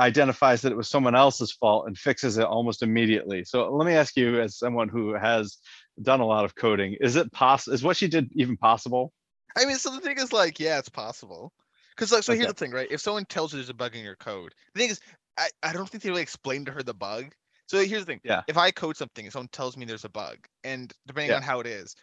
[0.00, 3.44] identifies that it was someone else's fault and fixes it almost immediately.
[3.44, 5.58] So let me ask you, as someone who has
[6.02, 6.96] done a lot of coding.
[7.00, 7.74] Is it possible?
[7.74, 9.12] Is what she did even possible?
[9.56, 11.52] I mean, so the thing is, like, yeah, it's possible.
[11.90, 12.88] Because, like, so here's the thing, right?
[12.90, 15.00] If someone tells you there's a bug in your code, the thing is,
[15.38, 17.34] I, I don't think they really explained to her the bug.
[17.66, 18.20] So here's the thing.
[18.22, 18.44] Yeah.
[18.46, 21.36] If I code something and someone tells me there's a bug, and depending Yeah.
[21.36, 21.94] on how it is,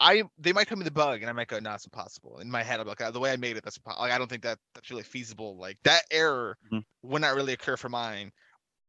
[0.00, 2.38] I they might tell me the bug, and I might go, no, it's impossible.
[2.40, 4.28] In my head, I'm like, "Ah, the way I made it, that's like I don't
[4.28, 5.58] think that that's really feasible.
[5.58, 6.80] Like that error Mhm.
[7.02, 8.32] would not really occur for mine.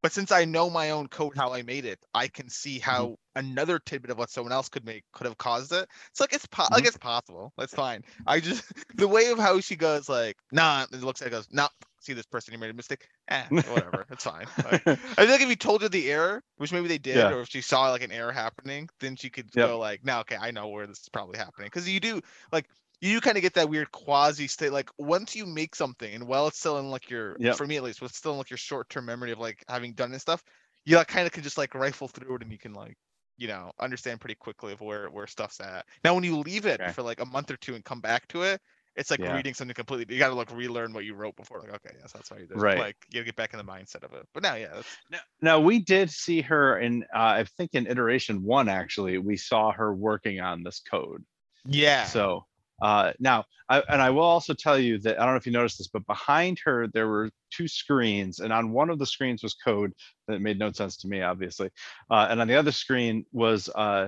[0.03, 3.11] But since I know my own code, how I made it, I can see Mm-hmm.
[3.35, 5.87] Another tidbit of what someone else could make could have caused it.
[6.09, 6.87] It's like it's po- like Mhm.
[6.87, 7.53] it's possible.
[7.57, 8.03] That's fine.
[8.27, 8.63] I just
[8.97, 11.69] the way of how she goes like nah, it looks like it goes nah.
[11.99, 13.07] See this person, you made a mistake.
[13.29, 14.47] Eh, whatever, it's fine.
[14.63, 14.83] Like,
[15.17, 17.31] I feel like if you told her the error, which maybe they did, Yeah.
[17.31, 19.71] or if she saw like an error happening, then she could Yep.
[19.71, 22.69] go like, "No, okay, I know where this is probably happening." Because you do like
[23.01, 24.71] you kind of get that weird quasi state.
[24.71, 27.57] Like once you make something, and while it's still in like your, Yep.
[27.57, 29.93] for me at least, it's still in like your short term memory of like having
[29.93, 30.43] done this stuff,
[30.85, 32.95] you like, kind of can just like rifle through it, and you can like
[33.41, 35.85] you know understand pretty quickly of where where stuff's at.
[36.03, 36.93] Now when you leave it Okay.
[36.93, 38.61] for like a month or two and come back to it.
[38.95, 39.25] It's like Yeah.
[39.25, 40.13] reading something completely.
[40.15, 41.61] You got to like relearn what you wrote before.
[41.61, 42.61] Like, okay, yes, that's why you did.
[42.61, 42.75] Right.
[42.75, 44.27] Like, you gotta get back in the mindset of it.
[44.33, 47.87] But now, yeah, that's, Now, now we did see her in, uh, I think in
[47.87, 51.23] iteration one, actually, we saw her working on this code.
[51.65, 52.15] yeah.
[52.15, 52.47] So
[52.81, 55.51] uh, now, I, and I will also tell you that I don't know if you
[55.51, 59.43] noticed this, but behind her there were two screens, and on one of the screens
[59.43, 59.93] was code
[60.27, 61.69] that made no sense to me, obviously,
[62.09, 64.07] uh, and on the other screen was uh,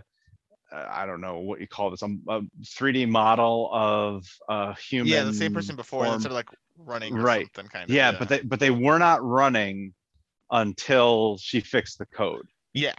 [0.73, 5.13] I don't know what you call this, um, a 3D model of a human.
[5.13, 6.15] yeah, the same person before form.
[6.15, 7.45] instead of like running or Right.
[7.55, 7.95] something kind of.
[7.95, 9.93] Yeah, but they but they were not running
[10.51, 12.47] until she fixed the code.
[12.73, 12.93] Yeah.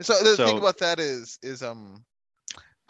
[0.00, 2.04] So the thing about that is is um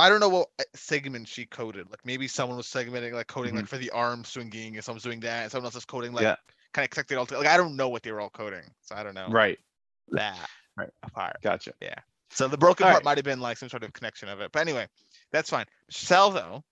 [0.00, 1.90] I don't know what uh, segment she coded.
[1.90, 5.20] Like maybe someone was segmenting like coding like for the arm swinging and someone's doing
[5.20, 6.28] that and someone else is coding like Mm-hmm.
[6.30, 6.36] Yeah.
[6.72, 7.44] kind of connected all together.
[7.44, 8.62] Like I don't know what they were all coding.
[8.82, 9.58] So I don't know Right.
[10.12, 10.90] that Right.
[11.02, 11.36] apart.
[11.42, 11.72] Gotcha.
[11.80, 11.94] Yeah.
[12.30, 13.04] So the broken All part right.
[13.04, 14.52] might have been like some sort of connection of it.
[14.52, 14.86] But anyway,
[15.32, 15.66] that's fine.
[15.90, 16.62] Sal though,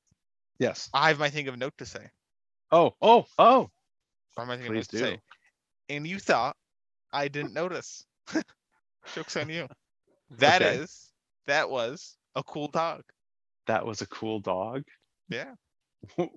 [0.58, 0.88] Yes.
[0.94, 2.10] I have my thing of note to say.
[2.72, 2.94] Oh.
[3.02, 3.26] Oh.
[3.38, 3.70] Oh.
[4.36, 5.04] I have my thing of Please note to do.
[5.16, 5.20] say.
[5.90, 6.56] And you thought
[7.12, 8.04] I didn't notice.
[9.14, 9.66] Joke's on you.
[10.38, 10.80] That is
[11.48, 11.54] Okay.
[11.54, 13.02] that was a cool dog.
[13.68, 14.82] That was a cool dog.
[15.28, 15.52] Yeah.
[16.16, 16.30] what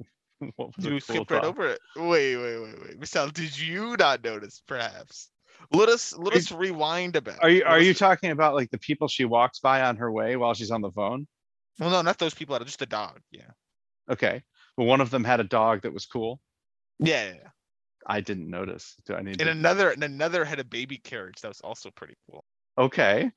[0.58, 1.50] was a You cool skipped right dog?
[1.58, 1.80] over it.
[1.96, 3.00] Wait, wait, wait, wait.
[3.00, 4.62] Michelle, did you not notice?
[4.68, 5.30] Perhaps.
[5.72, 7.36] Let us let us rewind a bit.
[7.42, 10.36] Are you are you talking about like the people she walks by on her way
[10.36, 11.28] while she's on the phone?
[11.80, 12.58] Well, no, not those people.
[12.60, 13.20] Just the dog.
[13.32, 13.52] Yeah.
[14.10, 14.44] Okay.
[14.76, 16.40] But one of them had a dog that was cool.
[17.00, 17.26] Yeah.
[17.26, 17.50] yeah, yeah.
[18.08, 18.96] I didn't notice.
[19.06, 19.52] Do I need And to?
[19.52, 21.42] another and another had a baby carriage.
[21.42, 22.44] That was also pretty cool.
[22.78, 23.32] Okay.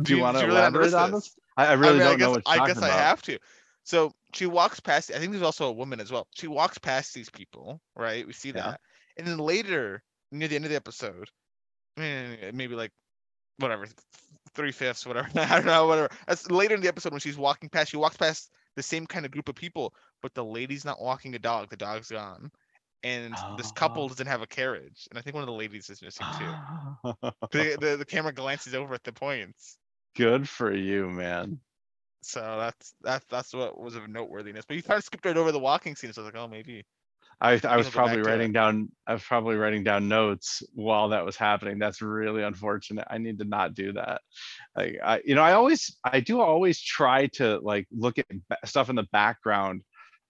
[0.00, 1.34] Do you, want to really elaborate on this?
[1.56, 3.38] I, I really I mean, don't I guess, know I guess I have to.
[3.84, 5.10] So she walks past.
[5.12, 6.26] I think there's also a woman as well.
[6.34, 8.26] She walks past these people, right?
[8.26, 8.62] We see Yeah.
[8.62, 8.80] that,
[9.16, 11.28] and then later, near the end of the episode,
[11.96, 12.92] maybe like
[13.58, 13.86] whatever,
[14.54, 15.28] three fifths, whatever.
[15.36, 16.10] I don't know, whatever.
[16.26, 17.90] That's later in the episode when she's walking past.
[17.90, 21.34] She walks past the same kind of group of people, but the lady's not walking
[21.34, 21.70] a dog.
[21.70, 22.50] The dog's gone,
[23.02, 24.08] and this couple Oh.
[24.08, 25.06] doesn't have a carriage.
[25.10, 26.56] And I think one of the ladies is missing too.
[27.52, 29.78] the, the the camera glances over at the points.
[30.16, 31.60] Good for you, man.
[32.22, 34.64] So that's that's that's what was of noteworthiness.
[34.66, 36.12] But you kind of skipped right over the walking scene.
[36.12, 36.84] So I was like, oh, maybe.
[37.38, 41.36] I, I was probably writing down I was probably writing down notes while that was
[41.36, 41.78] happening.
[41.78, 43.06] That's really unfortunate.
[43.10, 44.22] I need to not do that.
[44.74, 48.26] Like I you know, I always I do always try to like look at
[48.64, 49.82] stuff in the background.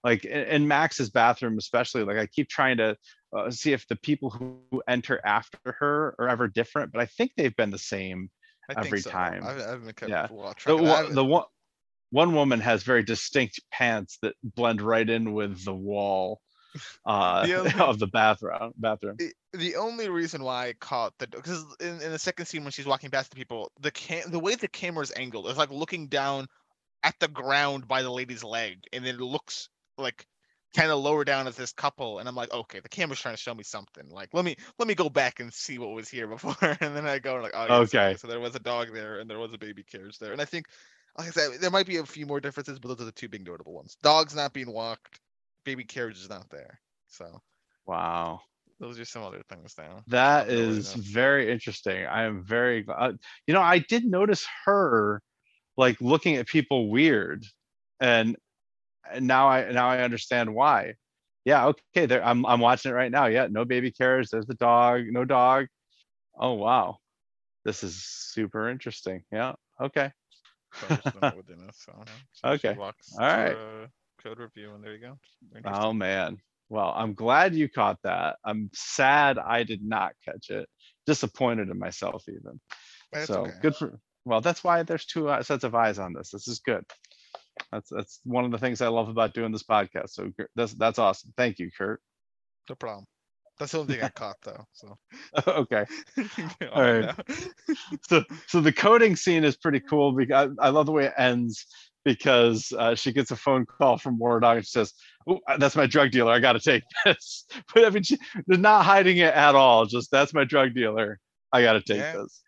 [0.03, 2.97] Like in, in Max's bathroom especially, like I keep trying to
[3.37, 7.33] uh, see if the people who enter after her are ever different, but I think
[7.37, 8.31] they've been the same.
[8.69, 9.11] I Every so.
[9.11, 9.45] time.
[9.45, 10.27] I haven't, kept Yeah.
[10.27, 10.99] The, track of that.
[10.99, 11.45] I one- the one
[12.11, 16.41] one woman has very distinct pants that blend right in with the wall
[17.07, 19.17] uh, The only- of the bathroom bathroom.
[19.19, 22.71] the, the only reason why I caught the because in, in the second scene when
[22.73, 26.07] she's walking past the people, the cam the way the camera's angled is like looking
[26.09, 26.47] down
[27.03, 30.27] at the ground by the lady's leg, and then it looks like
[30.77, 33.41] kind of lower down at this couple, and I'm like, okay, the camera's trying to
[33.41, 34.09] show me something.
[34.11, 37.07] Like, let me let me go back and see what was here before, and then
[37.07, 38.17] I go like, oh, Okay.
[38.17, 40.45] So there was a dog there, and there was a baby carriage there, and I
[40.45, 40.67] think,
[41.19, 43.29] like I said, there might be a few more differences, but those are the two
[43.29, 43.97] big notable ones.
[44.03, 45.21] Dogs not being walked,
[45.65, 46.81] baby carriage is not there.
[47.09, 47.41] So
[47.87, 48.43] Wow.
[48.79, 50.05] those are some other things now.
[50.09, 51.01] That is I'll go with is that.
[51.13, 52.07] very interesting.
[52.07, 52.97] I am very glad.
[52.99, 53.13] Uh,
[53.47, 55.21] you know, I did notice her
[55.77, 57.45] like looking at people weird,
[58.01, 58.37] and
[59.21, 60.95] now I now I understand why.
[61.45, 62.07] Yeah, okay.
[62.07, 63.27] There, I'm I'm watching it right now.
[63.27, 64.29] Yeah, no baby carriage.
[64.31, 65.03] There's the dog.
[65.09, 65.67] No dog.
[66.39, 66.99] Oh wow,
[67.65, 69.23] this is super interesting.
[69.33, 69.55] Yeah.
[69.81, 70.11] Okay.
[70.75, 72.13] So just the note within it, so, yeah.
[72.33, 72.81] So she Okay.
[72.81, 73.57] All right.
[74.23, 75.19] Code review, and there you go.
[75.65, 76.39] Oh man.
[76.69, 78.37] Well, I'm glad you caught that.
[78.45, 80.69] I'm sad I did not catch it.
[81.07, 82.61] Disappointed in myself even.
[83.13, 83.53] That's so okay.
[83.63, 84.01] good for.
[84.25, 86.31] Well, that's why there's two uh, sets of eyes on this.
[86.31, 86.85] This is good.
[87.73, 90.11] That's that's one of the things I love about doing this podcast.
[90.11, 91.33] So that's that's awesome.
[91.37, 92.01] Thank you, Kurt.
[92.69, 93.05] No problem.
[93.59, 94.65] That's the only thing I caught though.
[94.73, 94.97] So
[95.47, 95.85] okay.
[96.73, 97.15] All right.
[98.09, 101.15] So so the coding scene is pretty cool because I, I love the way it
[101.19, 101.67] ends
[102.05, 104.93] because uh, she gets a phone call from War Dog and she says,
[105.29, 106.33] "Oh, that's my drug dealer.
[106.33, 108.17] I got to take this." But I mean, she,
[108.47, 109.87] they're not hiding it at all.
[109.87, 111.19] Just that's my drug dealer.
[111.53, 112.19] I got to take Yeah.
[112.23, 112.43] this.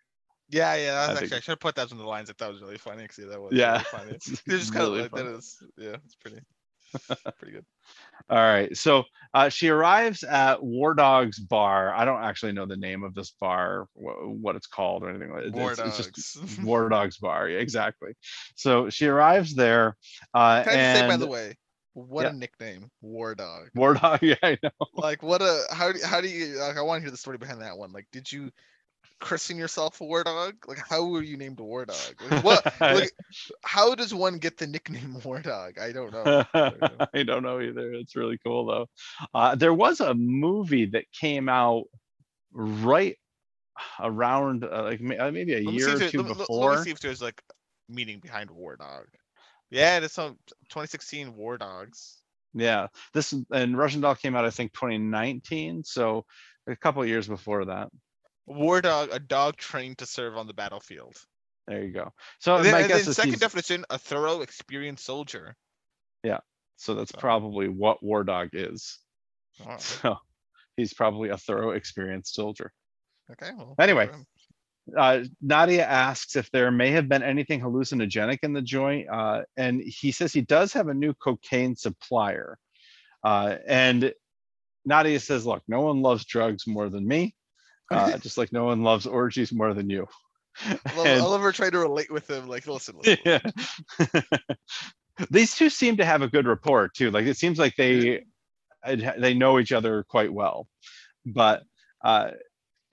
[0.49, 0.91] Yeah, yeah.
[0.93, 2.29] That's I actually think- I should have put that in the lines.
[2.29, 3.07] I thought was really funny.
[3.11, 4.11] See, that was Yeah, really funny.
[4.15, 6.39] it's just kind of like that is yeah, it's pretty
[7.37, 7.65] pretty good.
[8.29, 8.75] All right.
[8.75, 11.93] So uh, she arrives at War Dog's bar.
[11.93, 15.31] I don't actually know the name of this bar, wh- what it's called or anything
[15.31, 15.53] like that.
[15.53, 16.59] War it's, it's just dogs.
[16.63, 17.47] War Dog's bar.
[17.49, 18.13] Yeah, exactly.
[18.55, 19.95] So she arrives there.
[20.33, 21.55] Uh, Can I and say by the way,
[21.93, 22.29] what Yeah.
[22.29, 23.69] a nickname, War Dog.
[23.75, 24.19] War Dog.
[24.23, 24.69] Yeah, I know.
[24.95, 27.37] Like what a how do how do you like I want to hear the story
[27.37, 27.91] behind that one.
[27.91, 28.49] Like did you
[29.19, 30.55] christen yourself a War Dog?
[30.67, 31.97] Like how were you named a War Dog?
[32.29, 33.11] Like, what like
[33.63, 35.77] how does one get the nickname War Dog?
[35.81, 36.45] I don't know.
[36.53, 37.93] I don't know either.
[37.93, 38.87] It's really cool though.
[39.33, 41.85] Uh, there was a movie that came out
[42.51, 43.17] right
[43.99, 46.71] around uh, like uh, maybe a Let year or two let before.
[46.71, 47.41] Let me see if there's like
[47.87, 49.07] meaning behind War Dog.
[49.71, 50.37] Yeah, there's some
[50.69, 52.17] 2016 War Dogs.
[52.53, 56.25] Yeah, this and Russian Doll came out I think 2019, so
[56.67, 57.89] a couple years before that.
[58.49, 61.15] War Dog, a dog trained to serve on the battlefield.
[61.67, 62.11] There you go.
[62.39, 65.55] So And then, my guess is second he's, definition, a thorough, experienced soldier.
[66.23, 66.39] Yeah.
[66.77, 68.97] So that's so- probably what War Dog is.
[69.65, 70.17] Oh, So
[70.77, 72.71] he's probably a thorough, experienced soldier.
[73.31, 73.51] okay.
[73.55, 74.09] Well, Anyway,
[74.97, 79.81] uh, Nadia asks if there may have been anything hallucinogenic in the joint, uh, and
[79.85, 82.57] he says he does have a new cocaine supplier.
[83.23, 84.11] Uh, and
[84.85, 87.35] Nadia says, "Look, no one loves drugs more than me,
[87.91, 90.07] uh, just like no one loves orgies more than you."
[90.65, 92.47] I love, I and- her trying to relate with him.
[92.47, 93.17] Like, listen, listen.
[93.25, 93.41] listen.
[93.99, 94.21] yeah.
[95.29, 97.11] These two seem to have a good rapport too.
[97.11, 98.23] Like it seems like they
[99.17, 100.67] they know each other quite well.
[101.25, 101.63] But
[102.03, 102.31] uh,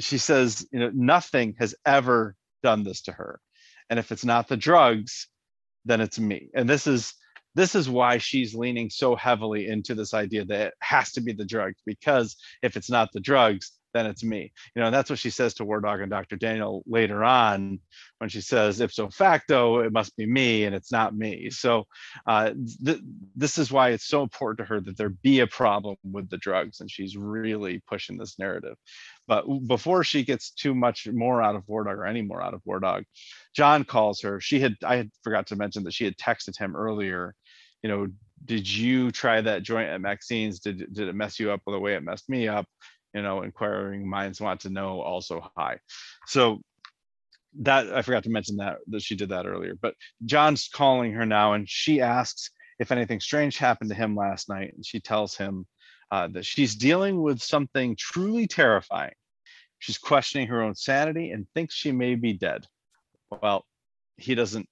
[0.01, 3.41] she says, you know, nothing has ever done this to her,
[3.89, 5.29] and if it's not the drugs,
[5.85, 6.51] then it's me.
[6.55, 7.15] And this is
[7.55, 11.33] this is why she's leaning so heavily into this idea that it has to be
[11.33, 14.53] the drugs because if it's not the drugs then it's me.
[14.75, 17.81] You know that's what she says to war dog and dr daniel later on
[18.19, 21.51] when she says ipso facto it must be me and it's not me.
[21.51, 21.87] So
[22.27, 22.53] uh,
[22.85, 23.01] th-
[23.35, 26.39] this is why it's so important to her that there be a problem with the
[26.39, 28.77] drugs and she's really pushing this narrative.
[29.27, 32.55] But before she gets too much more out of war dog or any more out
[32.55, 33.05] of war dog
[33.55, 34.41] john calls her.
[34.41, 37.35] She had i had forgot to mention that she had texted him earlier
[37.83, 38.09] you know
[38.45, 40.61] did you try that joint at maxine's?
[40.61, 42.67] Did, did it mess you up the way it messed me up
[43.17, 45.79] you know, inquiring minds want to know also high.
[46.27, 46.61] So
[47.61, 49.75] that I forgot to mention that that she did that earlier.
[49.81, 49.95] But
[50.27, 54.75] John's calling her now, and she asks if anything strange happened to him last night,
[54.75, 55.67] and she tells him
[56.11, 59.15] uh, that she's dealing with something truly terrifying.
[59.79, 62.67] She's questioning her own sanity and thinks she may be dead.
[63.31, 63.65] Well,
[64.19, 64.69] he doesn't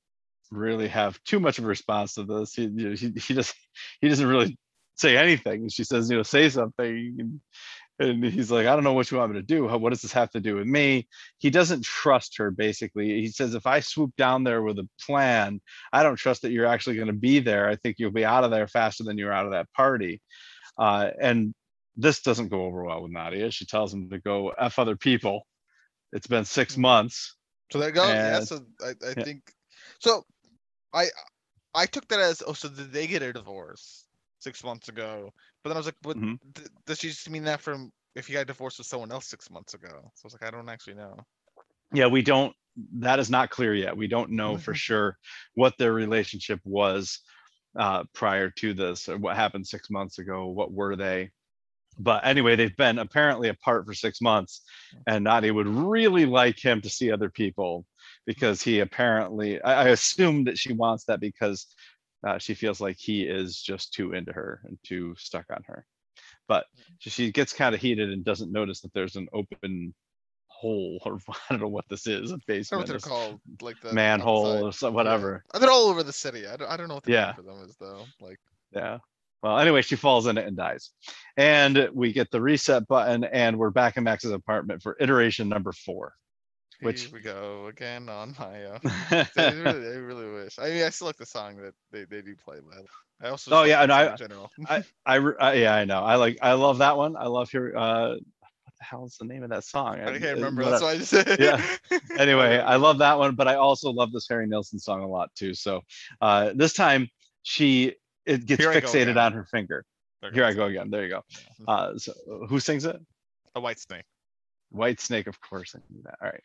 [0.51, 2.55] really have too much of a response to this.
[2.55, 3.57] He, he, he doesn't
[4.03, 4.59] he doesn't really
[4.97, 5.69] say anything.
[5.69, 7.41] She says, you know, say something
[7.99, 9.67] and he's like, I don't know what you want me to do.
[9.67, 11.07] What does this have to do with me?
[11.39, 13.21] He doesn't trust her, basically.
[13.21, 15.61] He says, if I swoop down there with a plan,
[15.93, 17.69] I don't trust that you're actually going to be there.
[17.69, 20.21] I think you'll be out of there faster than you're out of that party.
[20.77, 21.55] Uh, and
[21.97, 23.53] this doesn't go over well with Nadia.
[23.53, 25.47] She tells him to go F other people.
[26.13, 26.83] It's been six hmm.
[26.83, 27.37] months.
[27.71, 28.05] So there you go.
[28.05, 28.41] And, yeah.
[28.41, 29.25] So I, I yeah.
[29.25, 29.43] think
[30.01, 30.25] so.
[30.93, 31.07] I
[31.75, 34.04] I took that as oh, so did they get a divorce
[34.45, 35.31] six months ago?
[35.63, 36.35] But then I was like, what, mm-hmm.
[36.55, 39.51] th- does she just mean that from if he got divorced with someone else six
[39.51, 39.89] months ago?
[39.91, 41.17] So I was like, I don't actually know.
[41.93, 42.55] Yeah, we don't.
[42.99, 43.97] That is not clear yet.
[43.97, 45.17] We don't know for sure
[45.55, 47.21] what their relationship was
[47.79, 50.47] uh, prior to this, or what happened six months ago.
[50.47, 51.31] What were they?
[51.99, 54.63] But anyway, they've been apparently apart for six months,
[55.07, 57.87] and Nadia would really like him to see other people
[58.27, 61.67] because he apparently, I, I assume that she wants that because
[62.27, 65.85] uh, she feels like he is just too into her and too stuck on her.
[66.49, 66.67] But
[66.99, 69.95] she gets kind of heated and doesn't notice that there's an open
[70.49, 72.83] hole or I don't know what this is, a basement.
[72.83, 75.43] what they're called, like the manhole or so, whatever.
[75.53, 75.61] Yeah.
[75.61, 76.47] They're all over the city.
[76.47, 77.27] I don't, I don't know what the yeah.
[77.27, 78.05] name for them is though.
[78.21, 78.39] Like
[78.73, 78.99] yeah.
[79.43, 80.91] Well, anyway, she falls in it and dies.
[81.37, 85.71] And we get the reset button, and we're back in Max's apartment for iteration number
[85.73, 86.15] four.
[86.85, 88.65] Which Here we go again on my.
[88.65, 88.79] Uh,
[89.37, 90.59] I, really, I really wish.
[90.59, 92.59] I mean, I still like the song that they, they do play.
[92.67, 92.85] But
[93.27, 93.51] I also.
[93.53, 94.51] Oh yeah, and I, in general.
[94.69, 96.01] I, I, I, yeah, I know.
[96.01, 96.39] I like.
[96.43, 97.17] I love that one.
[97.17, 97.77] I love your.
[97.77, 100.01] Uh, what the hell is the name of that song?
[100.01, 100.65] I, can't remember.
[100.65, 101.39] That's why I just said.
[101.41, 101.65] yeah.
[102.19, 105.35] Anyway, I love that one, but I also love this Harry Nilsson song a lot
[105.35, 105.55] too.
[105.55, 105.83] So
[106.21, 107.09] uh, this time
[107.43, 107.95] she
[108.27, 109.85] it gets Here fixated on her finger.
[110.33, 110.91] Here I go again.
[110.91, 111.23] There you go.
[111.69, 112.13] Uh, so
[112.49, 112.97] who sings it?
[113.55, 114.03] A Whitesnake.
[114.75, 115.75] Whitesnake, of course.
[115.77, 116.17] I knew that.
[116.21, 116.43] All right.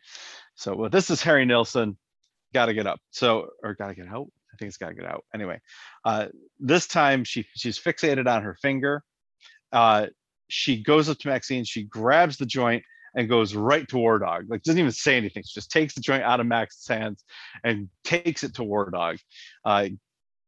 [0.56, 1.98] So well, this is Harry Nilsson.
[2.54, 3.00] Got to get up.
[3.12, 4.28] So or got to get out.
[4.54, 5.26] I think it's got to get out.
[5.34, 5.60] Anyway,
[6.06, 6.28] uh,
[6.60, 9.04] this time she she's fixated on her finger.
[9.72, 10.08] Uh,
[10.48, 11.64] she goes up to Maxine.
[11.64, 12.84] She grabs the joint
[13.16, 14.46] and goes right to War Dog.
[14.50, 15.44] Like doesn't even say anything.
[15.44, 17.24] She just takes the joint out of Max's hands
[17.64, 19.18] and takes it to War Dog.
[19.64, 19.90] Uh,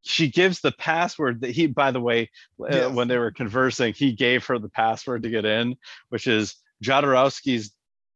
[0.04, 4.14] she gives the password that he, by the way, uh, when they were conversing, he
[4.14, 5.76] gave her the password to get in,
[6.10, 7.72] which is Jodorowsky's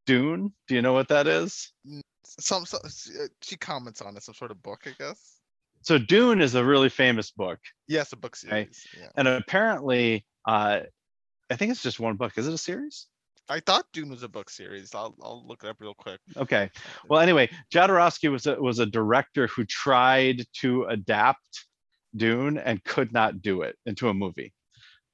[0.05, 0.53] Dune.
[0.67, 1.71] Do you know what that is?
[2.39, 5.39] Some, some uh, she comments on it, some sort of book, I guess.
[5.81, 7.59] So Dune is a really famous book.
[7.87, 8.53] Yes, a book series.
[8.53, 8.75] Right?
[8.99, 9.09] Yeah.
[9.15, 10.81] And apparently, uh,
[11.49, 12.33] I think it's just one book.
[12.37, 13.07] Is it a series?
[13.47, 14.95] I thought Dune was a book series.
[14.95, 16.19] I'll I'll look it up real quick.
[16.35, 16.71] Okay.
[17.07, 21.65] Well, anyway, Jodorowsky was a, was a director who tried to adapt
[22.15, 24.53] Dune and could not do it into a movie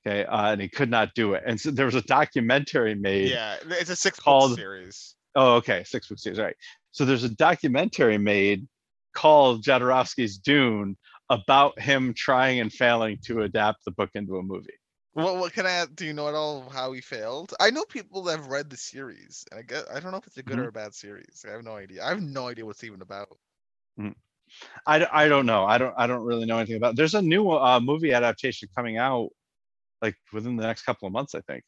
[0.06, 3.30] okay uh, and he could not do it and so there was a documentary made
[3.30, 6.56] yeah it's a six called, series oh okay six book series right
[6.92, 8.68] so there's a documentary made
[9.14, 10.98] called jodorowsky's dune
[11.30, 14.74] about him trying and failing to adapt the book into a movie
[15.14, 17.54] what, what can I do you know at all how he failed?
[17.60, 20.28] I know people that have read the series, and I get I don't know if
[20.28, 20.66] it's a good mm-hmm.
[20.66, 21.44] or a bad series.
[21.46, 22.06] I have no idea.
[22.06, 23.38] I have no idea what's even about.
[24.00, 24.12] Mm-hmm.
[24.86, 25.66] I, I don't know.
[25.66, 26.94] I don't I don't really know anything about.
[26.94, 26.98] It.
[26.98, 29.30] There's a new uh, movie adaptation coming out
[30.02, 31.64] like within the next couple of months, I think.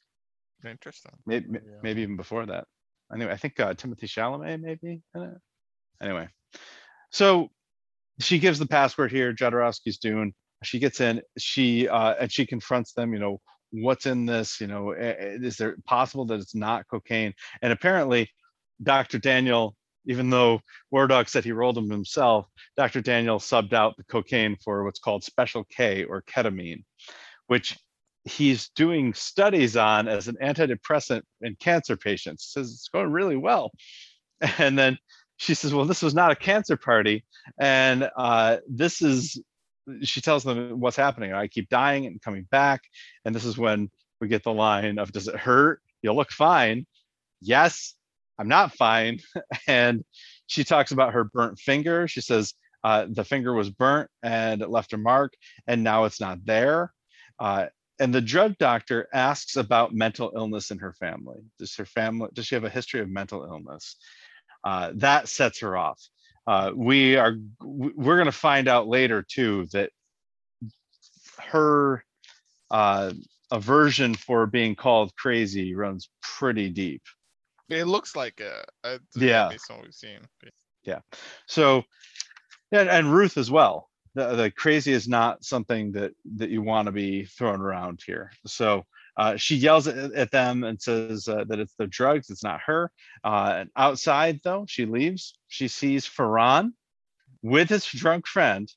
[0.65, 1.11] Interesting.
[1.25, 1.59] Maybe, yeah.
[1.81, 2.65] maybe even before that.
[3.13, 5.01] Anyway, I think uh, Timothée Chalamet maybe.
[6.01, 6.27] Anyway,
[7.11, 7.49] so
[8.19, 9.33] she gives the password here.
[9.33, 10.33] Jodorowsky's Dune.
[10.63, 11.21] She gets in.
[11.37, 13.13] She uh, and she confronts them.
[13.13, 14.59] You know, what's in this?
[14.61, 17.33] You know, is there possible that it's not cocaine?
[17.61, 18.29] And apparently,
[18.81, 19.19] Dr.
[19.19, 19.75] Daniel,
[20.05, 20.61] even though
[20.91, 23.01] War Dog said he rolled them himself, Dr.
[23.01, 26.83] Daniel subbed out the cocaine for what's called Special K or ketamine,
[27.47, 27.77] which
[28.25, 32.51] he's doing studies on as an antidepressant in cancer patients.
[32.53, 33.71] Says it's going really well.
[34.57, 34.97] And then
[35.37, 37.23] she says, "Well, this was not a cancer party,
[37.57, 39.41] and uh, this is."
[40.01, 41.31] She tells them what's happening.
[41.31, 42.81] I keep dying and coming back,
[43.23, 45.79] and this is when we get the line of, "Does it hurt?
[46.01, 46.85] You'll look fine."
[47.39, 47.95] Yes,
[48.37, 49.19] I'm not fine,
[49.67, 50.03] and
[50.47, 52.05] she talks about her burnt finger.
[52.09, 52.53] She says
[52.83, 55.33] uh, the finger was burnt and it left a mark,
[55.67, 56.91] and now it's not there.
[57.39, 57.67] Uh,
[57.99, 61.41] and the drug doctor asks about mental illness in her family.
[61.59, 63.95] Does her family does she have a history of mental illness?
[64.63, 66.01] Uh, that sets her off.
[66.45, 69.91] Uh, we are we're going to find out later too that
[71.37, 72.03] her
[72.71, 73.13] uh,
[73.51, 77.03] aversion for being called crazy runs pretty deep.
[77.69, 79.49] It looks like a, uh, Yeah.
[79.49, 80.19] Based on what we've seen.
[80.83, 80.99] Yeah.
[81.47, 81.83] So,
[82.71, 83.89] and, and Ruth as well.
[84.15, 88.31] The, the crazy is not something that that you want to be thrown around here.
[88.45, 88.85] So
[89.17, 92.61] uh, she yells at, at them and says uh, that it's the drugs, it's not
[92.65, 92.91] her.
[93.23, 95.37] Uh, and outside though, she leaves.
[95.47, 96.71] She sees Ferran
[97.41, 98.71] with his drunk friend,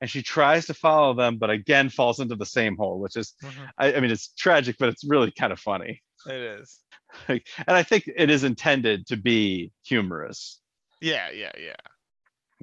[0.00, 3.34] and she tries to follow them, but again falls into the same hole, which is,
[3.78, 6.02] I, I mean, it's tragic, but it's really kind of funny.
[6.26, 6.80] It is.
[7.28, 10.60] and I think it is intended to be humorous.
[11.00, 11.76] Yeah, yeah, yeah.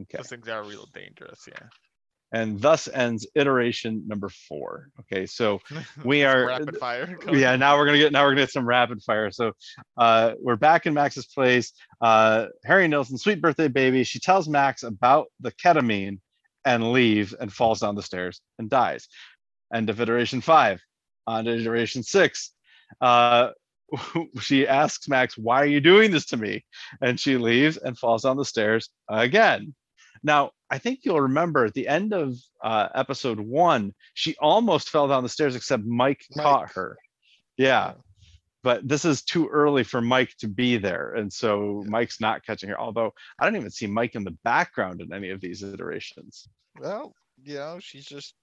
[0.01, 0.17] Okay.
[0.17, 1.47] Those things are real dangerous.
[1.47, 1.67] Yeah.
[2.34, 4.89] And thus ends iteration number four.
[5.01, 5.61] Okay, so
[6.03, 7.17] We are- rapid fire.
[7.31, 9.31] yeah, now we're gonna get now we're gonna get some rapid fire.
[9.31, 9.53] So
[9.97, 11.71] uh, we're back in Max's place.
[12.01, 14.03] Uh, Harry Nilsson, sweet birthday baby.
[14.03, 16.19] She tells Max about the ketamine
[16.65, 19.07] and leaves and falls down the stairs and dies.
[19.73, 20.81] End of iteration five.
[21.27, 22.51] On to iteration six.
[22.99, 23.49] Uh,
[24.39, 26.65] she asks Max, "Why are you doing this to me?"
[27.01, 29.75] And she leaves and falls down the stairs again.
[30.24, 35.07] Now, I think you'll remember at the end of uh, episode one, she almost fell
[35.07, 36.74] down the stairs, except Mike, caught Mike.
[36.74, 36.97] her.
[37.57, 37.93] Yeah.
[38.63, 41.13] But this is too early for Mike to be there.
[41.15, 41.89] And so Yeah.
[41.89, 42.80] Mike's not catching her.
[42.80, 46.47] Although I don't even see Mike in the background in any of these iterations.
[46.80, 47.13] Well,
[47.43, 48.34] you know, she's just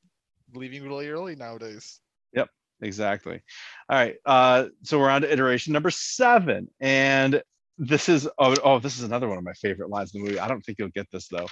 [0.55, 2.01] leaving really early nowadays.
[2.35, 2.49] Yep,
[2.83, 3.41] exactly.
[3.89, 4.17] All right.
[4.27, 6.69] Uh, so we're on to iteration number seven.
[6.81, 7.43] And
[7.81, 10.39] this is oh, oh this is another one of my favorite lines in the movie.
[10.39, 11.47] I don't think you'll get this though.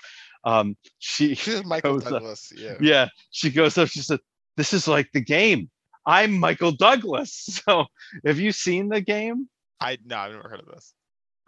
[0.44, 2.52] Um, she Michael up- Douglas.
[2.54, 2.74] Yeah.
[2.80, 3.88] yeah, she goes up.
[3.88, 4.20] She said,
[4.56, 5.70] "This is like the game.
[6.06, 7.86] I'm Michael Douglas." So,
[8.26, 9.48] have you seen the game?
[9.80, 10.92] I no, I've never heard of this.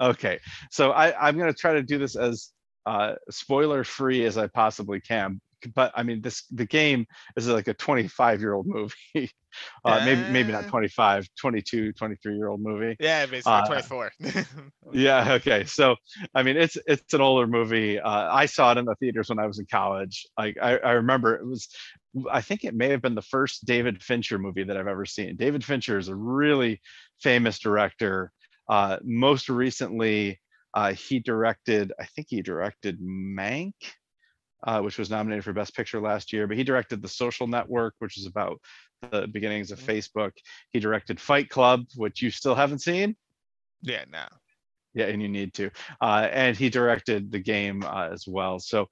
[0.01, 0.39] Okay,
[0.70, 2.49] so I, I'm going to try to do this as
[2.87, 5.43] uh, spoiler free as I possibly can.
[5.74, 7.06] But I mean, this the game
[7.36, 8.94] is like a 25 year old movie.
[9.84, 10.70] uh, maybe maybe not Uh.
[10.70, 12.96] 25, 22, 23 year old movie.
[13.00, 14.12] Yeah, basically Uh, 24.
[14.92, 15.34] Yeah.
[15.34, 15.64] Okay.
[15.64, 15.96] So,
[16.34, 18.00] I mean, it's it's an older movie.
[18.00, 20.26] Uh, I saw it in the theaters when I was in college.
[20.38, 21.68] Like, I, I remember it was.
[22.30, 25.36] I think it may have been the first David Fincher movie that I've ever seen.
[25.36, 26.80] David Fincher is a really
[27.22, 28.32] famous director.
[28.68, 30.40] Uh, most recently,
[30.74, 31.92] uh, he directed.
[32.00, 33.74] I think he directed Mank,
[34.64, 36.46] uh, which was nominated for Best Picture last year.
[36.46, 38.61] But he directed The Social Network, which is about
[39.11, 39.86] the beginnings of Mhm.
[39.86, 40.32] Facebook.
[40.70, 43.16] He directed Fight Club, which you still haven't seen.
[43.82, 44.26] yeah, no.
[44.92, 45.70] Yeah, and you need to.
[46.00, 48.58] Uh, and he directed the game uh, as well.
[48.58, 48.88] So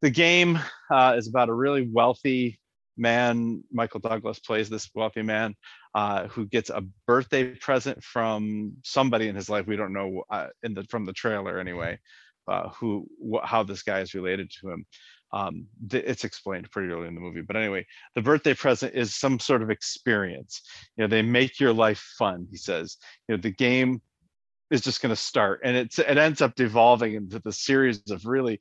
[0.00, 0.58] the game
[0.90, 2.60] uh, is about a really wealthy
[2.96, 3.64] man.
[3.72, 5.56] Michael Douglas plays this wealthy man
[5.94, 9.66] uh, who gets a birthday present from somebody in his life.
[9.66, 11.98] We don't know uh, in the from the trailer anyway.
[12.46, 14.84] Uh, who wh- how this guy is related to him.
[15.32, 17.84] Um, it's explained pretty early in the movie, but anyway,
[18.14, 20.62] the birthday present is some sort of experience.
[20.96, 22.46] You know, they make your life fun.
[22.50, 24.00] He says, you know, the game
[24.70, 28.24] is just going to start and it's it ends up devolving into the series of
[28.26, 28.58] really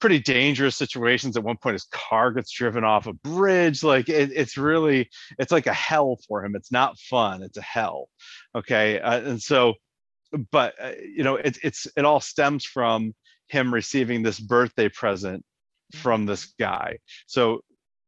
[0.00, 4.30] pretty dangerous situations at one point his car gets driven off a bridge like it,
[4.34, 5.08] it's really
[5.38, 8.08] it's like a hell for him it's not fun it's a hell
[8.54, 9.74] okay uh, and so
[10.50, 13.14] but uh, you know it, it's it all stems from
[13.48, 15.44] him receiving this birthday present
[15.92, 17.60] from this guy so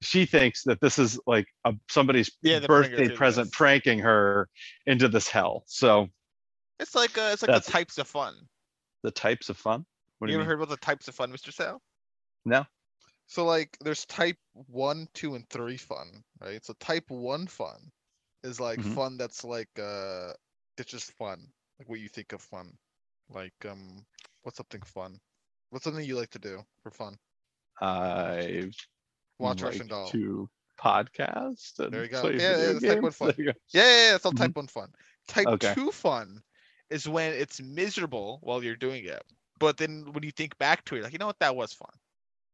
[0.02, 3.56] she thinks that this is like a, somebody's Yeah, they're putting her birthday present this.
[3.56, 4.48] pranking her
[4.86, 6.08] into this hell so
[6.80, 8.34] It's like uh, it's like the types of fun.
[9.02, 9.84] the types of fun
[10.18, 10.46] what you ever mean?
[10.46, 11.52] heard about the types of fun, Mr.
[11.52, 11.80] Sal?
[12.44, 12.64] No.
[13.26, 16.64] So like there's type one, two, and three fun, right?
[16.64, 17.90] So type one fun
[18.44, 18.94] is like Mhm.
[18.94, 20.32] fun that's like uh
[20.78, 21.46] it's just fun.
[21.78, 22.78] Like what you think of fun.
[23.28, 24.06] Like um
[24.42, 25.20] what's something fun?
[25.70, 27.18] What's something you like to do for fun?
[27.80, 28.70] I
[29.38, 30.18] Watch like Russian Doll.
[30.18, 30.48] to
[30.78, 31.78] podcast.
[31.78, 32.30] And There you go.
[32.30, 33.32] play Yeah, yeah, video that's type one fun.
[33.36, 33.58] There you go.
[33.72, 34.92] Yeah, yeah, yeah, that's all type one fun.
[35.28, 35.74] Type Okay.
[35.74, 36.42] two fun
[36.90, 39.22] is when it's miserable while you're doing it.
[39.58, 41.90] But then when you think back to it, like you know what, that was fun.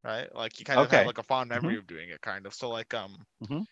[0.05, 0.35] Right?
[0.35, 1.05] Like you kind of Okay.
[1.05, 2.55] have like a fond memory of doing it kind of.
[2.55, 3.65] So like um Mhm.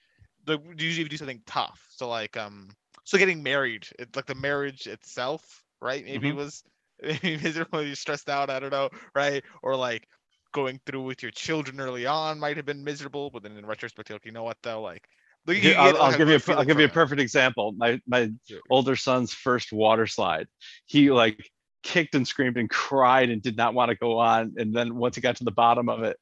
[0.44, 1.86] the usually do something tough.
[1.90, 2.70] So like um
[3.04, 6.04] so getting married, it, like the marriage itself, right?
[6.04, 6.36] Maybe Mhm.
[6.36, 6.62] was
[7.02, 8.50] maybe miserable, you're stressed out.
[8.50, 9.44] I don't know, right?
[9.62, 10.08] Or like
[10.52, 14.08] going through with your children early on might have been miserable, but then in retrospect,
[14.08, 15.08] you're like, you know what though, like.
[15.46, 16.38] you get, I'll, I'll give you.
[16.54, 16.92] I'll give you a it.
[16.92, 17.72] perfect example.
[17.76, 18.60] My my Sure.
[18.70, 20.46] older son's first water slide.
[20.86, 21.50] He like
[21.82, 24.54] kicked and screamed and cried and did not want to go on.
[24.56, 26.16] And then once he got to the bottom of it,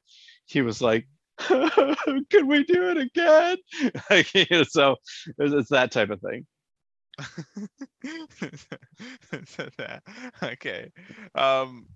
[0.46, 1.06] he was like,
[1.38, 3.58] "Can we do it again?"
[4.10, 4.96] like, you know, so
[5.38, 6.46] it's, it's that type of thing.
[10.42, 10.90] Okay.
[11.34, 11.86] Um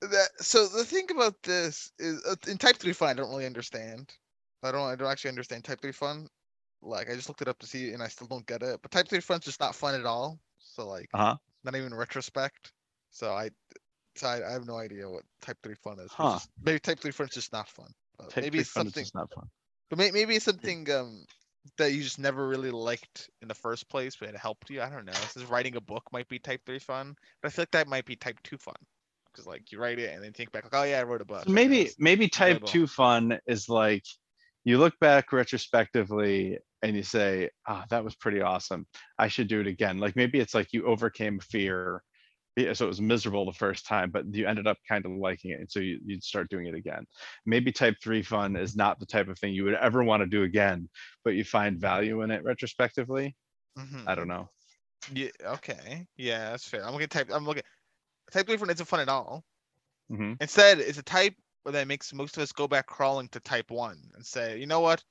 [0.00, 3.46] that so the thing about this is uh, in type 3 fun I don't really
[3.46, 4.12] understand.
[4.62, 6.26] I don't I don't actually understand type 3 fun.
[6.82, 8.80] Like I just looked it up to see and I still don't get it.
[8.82, 10.40] But type 3 fun's just not fun at all.
[10.58, 11.36] So like Uh-huh.
[11.64, 12.72] not even retrospect.
[13.10, 13.50] So I
[14.16, 16.10] so I, I have no idea what type 3 fun is.
[16.10, 16.34] Huh.
[16.34, 17.90] just- maybe type 3 fun's just not fun.
[18.36, 19.48] Maybe it's something not fun.
[19.88, 21.24] but may, maybe it's something um
[21.78, 24.82] that you just never really liked in the first place, but it helped you.
[24.82, 25.12] I don't know.
[25.12, 27.88] This is writing a book might be type three fun, but I feel like that
[27.88, 28.74] might be type two fun
[29.32, 31.24] because like you write it and then think back like, oh yeah, I wrote a
[31.24, 31.44] book.
[31.44, 32.68] So maybe maybe type enjoyable.
[32.68, 34.04] two fun is like
[34.64, 38.86] you look back retrospectively and you say, "Ah, that was pretty awesome.
[39.18, 42.02] I should do it again." Like maybe it's like you overcame fear,
[42.58, 45.60] so it was miserable the first time, but you ended up kind of liking it,
[45.60, 47.06] and so you, you'd start doing it again.
[47.46, 50.26] Maybe type three fun is not the type of thing you would ever want to
[50.26, 50.88] do again,
[51.24, 53.36] but you find value in it retrospectively.
[53.76, 54.06] Mhm.
[54.06, 54.50] I don't know.
[55.12, 55.30] Yeah.
[55.42, 56.06] Okay.
[56.16, 56.84] Yeah, that's fair.
[56.84, 57.30] I'm looking at type.
[57.32, 57.64] I'm looking.
[58.32, 59.44] Type three fun isn't fun at all.
[60.10, 63.70] hmm Instead, it's a type that makes most of us go back crawling to type
[63.70, 65.04] one and say, you know what,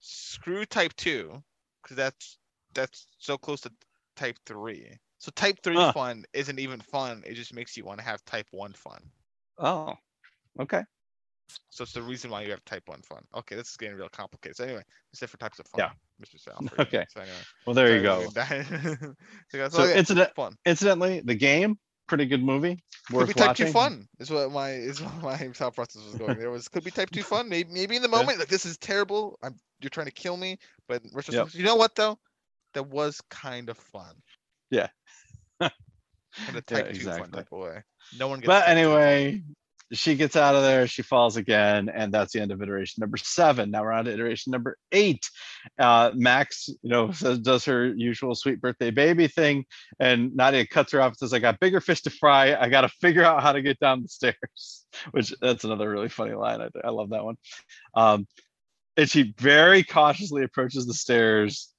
[0.00, 1.44] screw type two,
[1.82, 2.38] because that's
[2.74, 3.72] that's so close to
[4.16, 4.98] type three.
[5.18, 5.92] So type three Huh.
[5.92, 7.22] fun isn't even fun.
[7.26, 9.12] It just makes you want to have type one fun.
[9.58, 9.96] Oh,
[10.60, 10.84] okay.
[11.70, 13.24] So it's the reason why you have type one fun.
[13.34, 14.56] Okay, this is getting real complicated.
[14.56, 15.82] So anyway, there's different types of fun.
[15.82, 15.90] Yeah.
[16.20, 16.38] Mr.
[16.38, 16.64] Sal.
[16.78, 17.04] Okay.
[17.08, 18.30] So anyway, Well, there you go.
[19.70, 20.56] so So okay, incident, fun.
[20.64, 22.82] incidentally, the game, pretty good movie,
[23.16, 23.66] Could be type watching.
[23.66, 24.08] two fun.
[24.18, 26.38] Is what my is what my thought process was going.
[26.38, 27.48] There was could be type two fun.
[27.48, 28.18] Maybe maybe in the Yeah.
[28.18, 29.38] moment like this is terrible.
[29.42, 30.58] I'm you're trying to kill me.
[30.88, 32.18] But retrospect, you know what though?
[32.74, 34.22] That was kind of fun.
[34.70, 34.88] Yeah.
[35.60, 37.30] In a type two exactly.
[37.30, 37.82] type of way.
[38.18, 38.46] No one gets.
[38.46, 39.42] But anyway,
[39.92, 43.16] she gets out of there, she falls again, and that's the end of iteration number
[43.16, 43.70] seven.
[43.70, 45.30] Now we're on to iteration number eight.
[45.78, 49.64] Uh, Max, you know, says, does her usual sweet birthday baby thing,
[50.00, 52.56] and Nadia cuts her off and says, I got bigger fish to fry.
[52.56, 56.08] I got to figure out how to get down the stairs, which that's another really
[56.08, 56.60] funny line.
[56.60, 57.36] I, I love that one.
[57.94, 58.26] Um,
[58.96, 61.72] and she very cautiously approaches the stairs.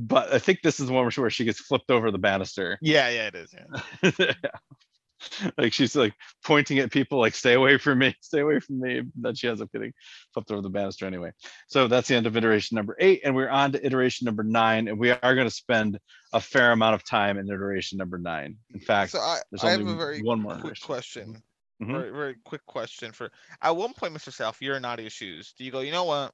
[0.00, 2.78] But I think this is the one where she, gets flipped over the banister.
[2.80, 3.52] Yeah, yeah, it is.
[3.52, 4.32] Yeah.
[5.58, 9.02] like she's like pointing at people like stay away from me stay away from me
[9.16, 9.92] then she ends up getting
[10.32, 11.32] flipped over the banister anyway
[11.66, 14.86] so that's the end of iteration number eight and we're on to iteration number nine
[14.86, 15.98] and we are going to spend
[16.32, 19.70] a fair amount of time in iteration number nine in fact So I, there's I
[19.70, 21.42] have only a very one more quick question.
[21.82, 21.92] Mhm.
[21.92, 23.30] Very, very quick question for.
[23.62, 24.32] At one point, Mr.
[24.32, 25.54] Sal, you're in Nadia's shoes.
[25.56, 25.80] Do you go?
[25.80, 26.32] You know what?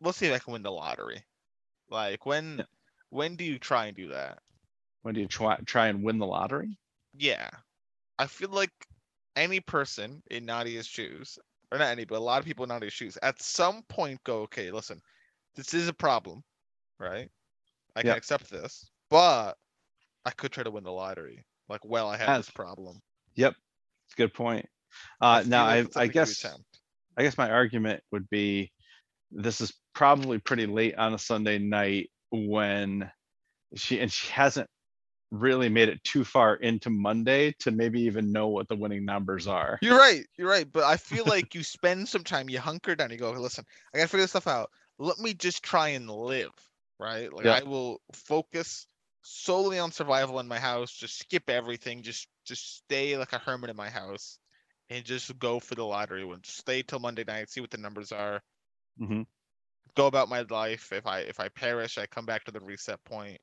[0.00, 1.22] Let's see if I can win the lottery.
[1.90, 2.58] Like when?
[2.58, 2.64] Yeah.
[3.10, 4.42] When do you try and do that?
[5.02, 6.78] when do you try try and win the lottery
[7.14, 7.50] Yeah,
[8.18, 8.72] I feel like
[9.36, 11.38] any person in Nadia's shoes,
[11.72, 14.42] or not any, but a lot of people in Nadia's shoes, at some point go,
[14.42, 15.02] okay, listen,
[15.56, 16.44] this is a problem,
[17.00, 17.30] right?
[17.96, 18.18] I can Yep.
[18.18, 19.58] accept this, but
[20.26, 21.46] I could try to win the lottery.
[21.68, 23.02] Like, well, I have this problem.
[23.34, 23.54] yep
[24.06, 24.66] it's a good point
[25.20, 26.56] uh feel now i i guess.
[27.18, 28.72] I guess my argument would be
[29.30, 33.10] this is probably pretty late on a Sunday night when
[33.76, 34.68] she and she hasn't
[35.32, 39.46] really made it too far into Monday to maybe even know what the winning numbers
[39.48, 39.80] are.
[39.80, 40.26] You're right.
[40.36, 40.70] You're right.
[40.70, 43.64] But I feel like you spend some time, you hunker down, you go, listen,
[43.94, 44.70] I gotta figure this stuff out.
[44.98, 46.52] Let me just try and live,
[46.98, 47.32] right?
[47.32, 47.46] Like.
[47.48, 48.86] I will focus
[49.22, 53.70] solely on survival in my house, just skip everything, just just stay like a hermit
[53.70, 54.38] in my house
[54.90, 56.42] and just go for the lottery win.
[56.44, 58.42] Stay till Monday night, see what the numbers are,
[58.98, 59.26] Mm Mhm.
[59.94, 60.92] Go about my life.
[60.92, 63.40] If I if I perish, I come back to the reset point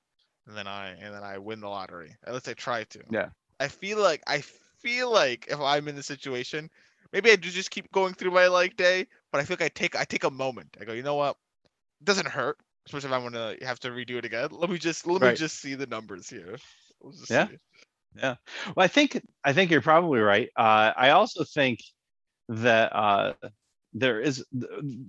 [0.47, 2.15] and then I and then I win the lottery.
[2.25, 2.99] At least I try to.
[3.09, 3.29] Yeah.
[3.59, 4.41] I feel like I
[4.79, 6.69] feel like if I'm in the situation,
[7.11, 9.69] maybe I do just keep going through my like day, but I feel like I
[9.69, 10.77] take I take a moment.
[10.79, 11.37] I go, you know what?
[11.99, 14.49] It doesn't hurt, especially if I'm gonna have to redo it again.
[14.51, 16.57] Let me just let me just see the numbers here.
[17.29, 17.47] Yeah.
[17.47, 17.57] see.
[18.21, 18.37] Well,
[18.77, 20.49] I think I think you're probably right.
[20.55, 21.79] Uh, I also think
[22.49, 23.33] that uh,
[23.99, 24.45] there is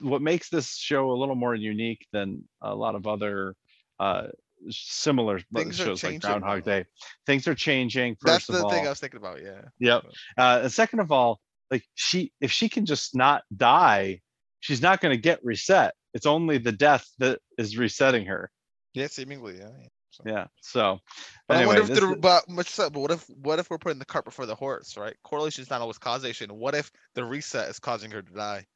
[0.01, 3.55] what makes this show a little more unique than a lot of other
[4.01, 4.29] uh,
[4.71, 6.65] similar Things shows like Groundhog.
[6.65, 6.85] Day.
[7.27, 8.17] Things are changing.
[8.17, 9.43] First That's of the all, thing I was thinking about.
[9.43, 9.63] Yeah.
[9.79, 10.05] Yep.
[10.37, 14.21] Uh, and second of all, like she, if she can just not die,
[14.61, 15.95] she's not going to get reset.
[16.15, 18.51] It's only the death that is resetting her.
[18.95, 19.69] Yeah, seemingly, yeah.
[20.11, 20.23] So.
[20.27, 20.47] Yeah.
[20.63, 20.99] So
[21.47, 23.71] But anyway, I wonder if the is- but much so, but what if what if
[23.71, 25.15] we're putting the cart before the horse, right?
[25.23, 26.51] Correlation is not always causation.
[26.55, 28.67] What if the reset is causing her to die?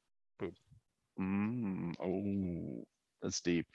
[1.22, 2.84] Mm, oh,
[3.22, 3.66] that's deep.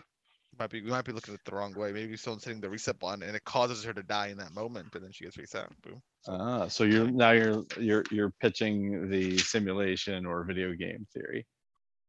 [0.60, 1.92] Might be we might be looking at it the wrong way.
[1.92, 4.88] Maybe someone's hitting the reset button and it causes her to die in that moment,
[4.92, 5.70] but then she gets reset.
[5.84, 6.02] Boom.
[6.28, 11.46] Ah, so you're now you're you're you're pitching the simulation or video game theory.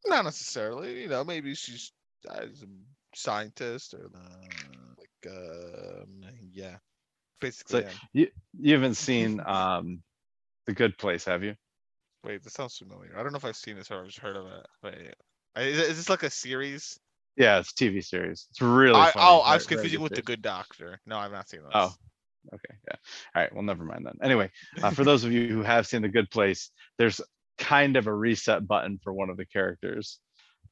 [0.06, 1.92] Not necessarily, you know, maybe she's
[2.28, 2.46] a
[3.14, 6.76] scientist or uh, like um yeah.
[7.40, 7.90] Basically, yeah.
[8.12, 8.28] You
[8.58, 10.02] you haven't seen um
[10.66, 11.54] the Good Place, have you?
[12.24, 13.12] Wait, this sounds familiar.
[13.16, 14.66] I don't know if I've seen this or I've just heard of it.
[14.82, 15.10] But yeah.
[15.10, 15.27] I-
[15.60, 16.98] is, this like a series?
[17.36, 18.46] Yeah, it's a TV series.
[18.50, 20.22] It's really I, oh, I was confusing with the.
[20.22, 21.00] Good Doctor.
[21.06, 21.70] No, I've not seen this.
[21.74, 21.92] Oh.
[22.52, 22.96] Okay, yeah.
[23.34, 24.14] All right, well, never mind then.
[24.22, 24.50] Anyway,
[24.82, 27.20] uh, for those of you who have seen The Good Place, there's
[27.58, 30.18] kind of a reset button for one of the characters.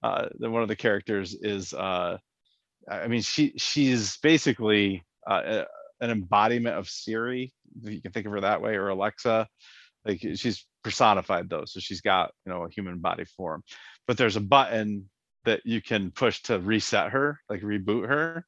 [0.02, 2.16] Uh, the one of the characters is, uh,
[2.88, 5.64] I I mean, she she's basically uh,
[6.00, 7.52] an embodiment of Siri.
[7.82, 9.48] You can think of her that way, or Alexa.
[10.06, 13.62] Like she's personified though, so she's got you know a human body form.
[14.06, 15.10] But there's a button
[15.44, 18.44] that you can push to reset her, like reboot her.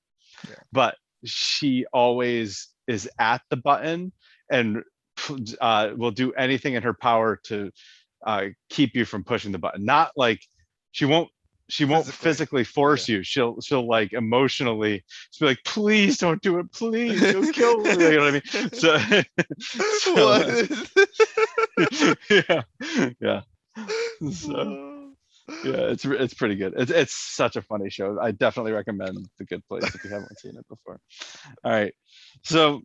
[0.49, 0.55] Yeah.
[0.73, 4.13] But she always is at the button
[4.51, 4.83] and
[5.61, 7.71] uh, will do anything in her power to
[8.27, 9.85] uh, keep you from pushing the button.
[9.85, 10.41] Not like
[10.93, 11.29] she won't
[11.69, 13.23] she won't Physically, physically force you.
[13.23, 17.91] She'll she'll like emotionally she'll be like, please don't do it, please don't kill me.
[17.91, 18.43] You know what I mean?
[18.73, 18.99] So,
[19.99, 20.71] so What?
[22.31, 22.63] yeah,
[23.21, 23.43] yeah.
[24.33, 25.13] So
[25.65, 26.75] yeah, it's it's pretty good.
[26.77, 28.19] It's it's such a funny show.
[28.21, 31.01] I definitely recommend The Good Place if you haven't seen it before.
[31.65, 31.95] All right,
[32.45, 32.83] so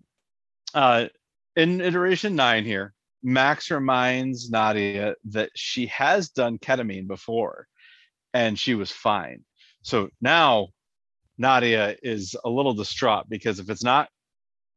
[0.73, 1.07] uh,
[1.55, 7.67] in iteration nine here, Max reminds Nadia that she has done ketamine before,
[8.33, 9.43] and she was fine.
[9.81, 10.69] So now
[11.37, 14.09] Nadia is a little distraught because if it's not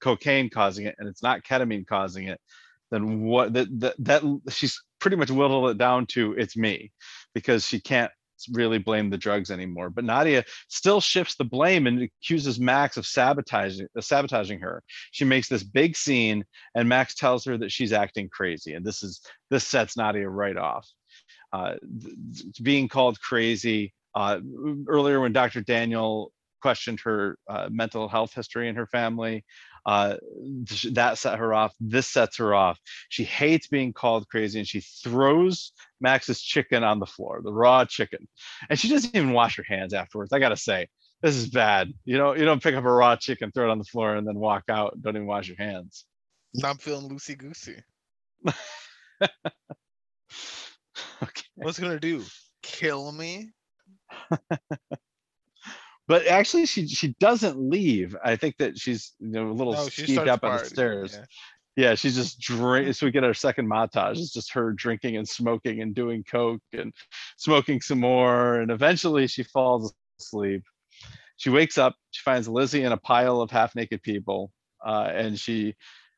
[0.01, 2.41] cocaine causing it and it's not ketamine causing it,
[2.91, 6.93] then what that that, she's pretty much whittled it down to it's me
[7.35, 8.11] because she can't
[8.53, 9.91] really blame the drugs anymore.
[9.91, 14.83] But Nadia still shifts the blame and accuses Max of sabotaging uh, sabotaging her.
[15.11, 16.45] She makes this big scene,
[16.75, 20.57] and Max tells her that she's acting crazy, and this is this sets Nadia right
[20.57, 20.87] off.
[21.57, 21.75] Uh,
[22.63, 24.39] being called crazy uh,
[24.89, 25.63] earlier when Dr.
[25.63, 29.43] Daniel questioned her uh, mental health history in her family.
[29.87, 30.17] Uh,
[30.93, 31.73] that set her off.
[31.81, 32.79] This sets her off.
[33.09, 37.87] She hates being called crazy and she throws Max's chicken on the floor, the raw
[37.87, 38.29] chicken.
[38.69, 40.33] And she doesn't even wash her hands afterwards.
[40.33, 40.89] I gotta say,
[41.23, 41.93] this is bad.
[42.05, 44.27] You know, you don't pick up a raw chicken, throw it on the floor, and
[44.27, 45.01] then walk out.
[45.01, 46.05] Don't even wash your hands.
[46.53, 47.83] Now I'm feeling loosey goosey.
[51.23, 51.43] okay.
[51.55, 52.25] What's gonna do?
[52.63, 53.53] Kill me?
[56.09, 58.17] But actually, she she doesn't leave.
[58.25, 60.67] I think that she's you know a little No, she starts up on the partying,
[60.67, 61.15] stairs.
[61.15, 61.25] yeah.
[61.79, 62.95] Yeah, she's just drink.
[62.95, 64.13] So we get our second montage.
[64.13, 66.95] It's just her drinking and smoking and doing coke and
[67.37, 70.63] smoking some more, and eventually she falls asleep.
[71.37, 71.95] She wakes up.
[72.13, 74.53] She finds Lizzie in a pile of half-naked people,
[74.87, 75.75] uh, and she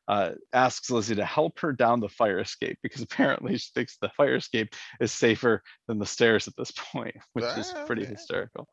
[0.09, 4.09] uh, asks Lizzie to help her down the fire escape because apparently she thinks the
[4.09, 8.11] fire escape is safer than the stairs at this point, which is Ah, pretty okay.
[8.11, 8.67] hysterical.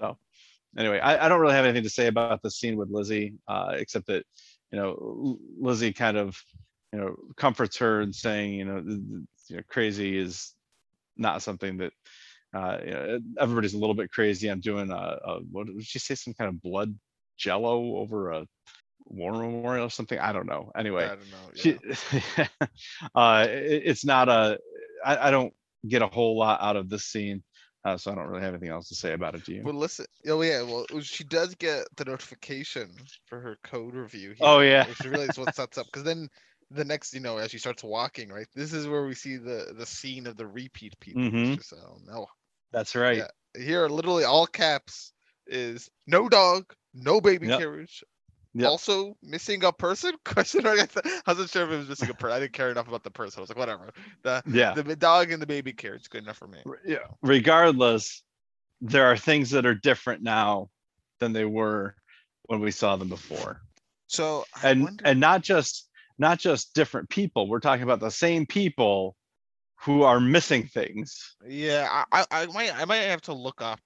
[0.00, 0.16] So,
[0.76, 3.74] anyway, I, I don't really have anything to say about the scene with Lizzie, uh,
[3.76, 4.24] except that
[4.72, 6.36] you know Lizzie kind of
[6.92, 8.82] you know comforts her and saying you know,
[9.48, 10.54] you know crazy is
[11.16, 11.92] not something that
[12.54, 14.48] uh, you know, everybody's a little bit crazy.
[14.48, 16.14] I'm doing a, a what did she say?
[16.14, 16.98] Some kind of blood
[17.36, 18.46] jello over a
[19.06, 20.18] war memorial or something.
[20.18, 20.70] I don't know.
[20.76, 21.50] Anyway, I don't know.
[21.54, 21.78] she,
[23.14, 24.58] uh, it, it's not a.
[25.04, 25.52] I, I don't
[25.88, 27.42] get a whole lot out of this scene,
[27.84, 29.44] uh, so I don't really have anything else to say about it.
[29.44, 29.62] Do you?
[29.64, 30.06] Well, listen.
[30.26, 30.62] Oh yeah.
[30.62, 32.90] Well, she does get the notification
[33.26, 34.30] for her code review.
[34.30, 34.86] Here, Oh, yeah.
[34.86, 35.86] Which really is what sets up.
[35.86, 36.28] Because then
[36.70, 39.74] the next, you know, as she starts walking, right, this is where we see the
[39.76, 41.22] the scene of the repeat people.
[41.22, 41.56] Mhm.
[41.56, 42.26] Just, oh, no.
[42.72, 43.18] That's right.
[43.18, 43.28] Yeah.
[43.62, 45.12] Here, literally, all caps
[45.46, 47.58] is no dog, no baby Yep.
[47.58, 48.02] carriage.
[48.54, 48.68] Yep.
[48.68, 50.12] Also missing a person?
[50.24, 50.78] Question mark.
[50.78, 52.36] I wasn't sure if it was missing a person.
[52.36, 53.40] I didn't care enough about the person.
[53.40, 53.90] I was like, whatever.
[54.22, 54.74] The Yeah.
[54.74, 56.58] the dog and the baby carriage good enough for me.
[56.84, 56.98] Yeah.
[57.22, 58.22] Regardless,
[58.80, 60.68] there are things that are different now
[61.18, 61.94] than they were
[62.44, 63.62] when we saw them before.
[64.08, 65.88] So I and wonder- and not just
[66.18, 69.16] not just different people we're talking about the same people
[69.80, 73.80] who are missing things Yeah, I I might I might have to look up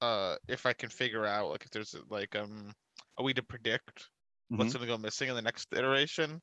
[0.00, 2.72] uh if I can figure out like if there's like um
[3.18, 4.08] a we to predict
[4.48, 4.74] what's Mhm.
[4.74, 6.40] gonna go missing in the next iteration.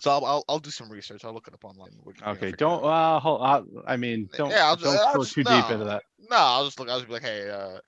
[0.00, 1.24] So I'll I'll, I'll do some research.
[1.24, 1.90] I'll look it up online.
[2.04, 4.84] We can, you know, okay don't uh hold, uh, i mean don't Yeah, I'll ju-
[4.84, 6.88] don't I'll go just- too deep into that No, I'll just look.
[6.88, 7.78] I'll just be like, hey, uh,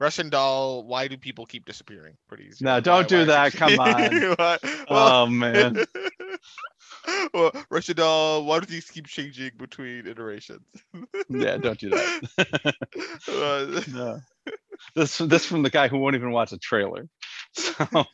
[0.00, 0.84] Russian doll.
[0.86, 2.14] Why do people keep disappearing?
[2.28, 2.64] Pretty easy.
[2.64, 3.52] No, don't do why- that.
[3.54, 4.34] Come on.
[4.38, 4.58] Why-
[4.88, 5.84] Oh man.
[7.34, 8.44] well, Russian doll.
[8.44, 10.62] Why do these keep changing between iterations?
[11.28, 13.84] Yeah, don't do that.
[13.92, 14.20] No.
[14.94, 17.08] This this from the guy who won't even watch a trailer.
[17.58, 18.04] So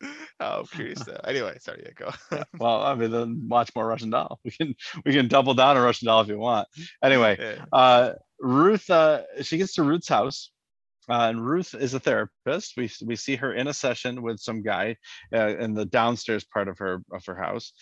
[0.40, 1.20] oh, curious though.
[1.24, 1.92] Anyway, sorry, yeah,
[2.30, 2.42] go.
[2.58, 4.40] well, I mean then watch more Russian doll.
[4.44, 4.74] We can
[5.04, 6.68] we can double down on Russian doll if you want.
[7.02, 7.64] Anyway, Yeah.
[7.72, 10.50] uh Ruth uh she gets to Ruth's house.
[11.10, 12.74] Uh, and Ruth is a therapist.
[12.76, 14.96] We we see her in a session with some guy
[15.34, 17.72] uh, in the downstairs part of her of her house.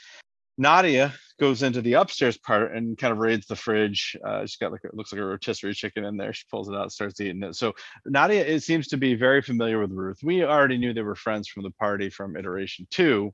[0.58, 4.16] Nadia goes into the upstairs part and kind of raids the fridge.
[4.26, 6.32] Uh, she's got like it looks like a rotisserie chicken in there.
[6.32, 7.54] She pulls it out, starts eating it.
[7.56, 7.74] So
[8.06, 10.18] Nadia it seems to be very familiar with Ruth.
[10.22, 13.32] We already knew they were friends from the party from iteration two,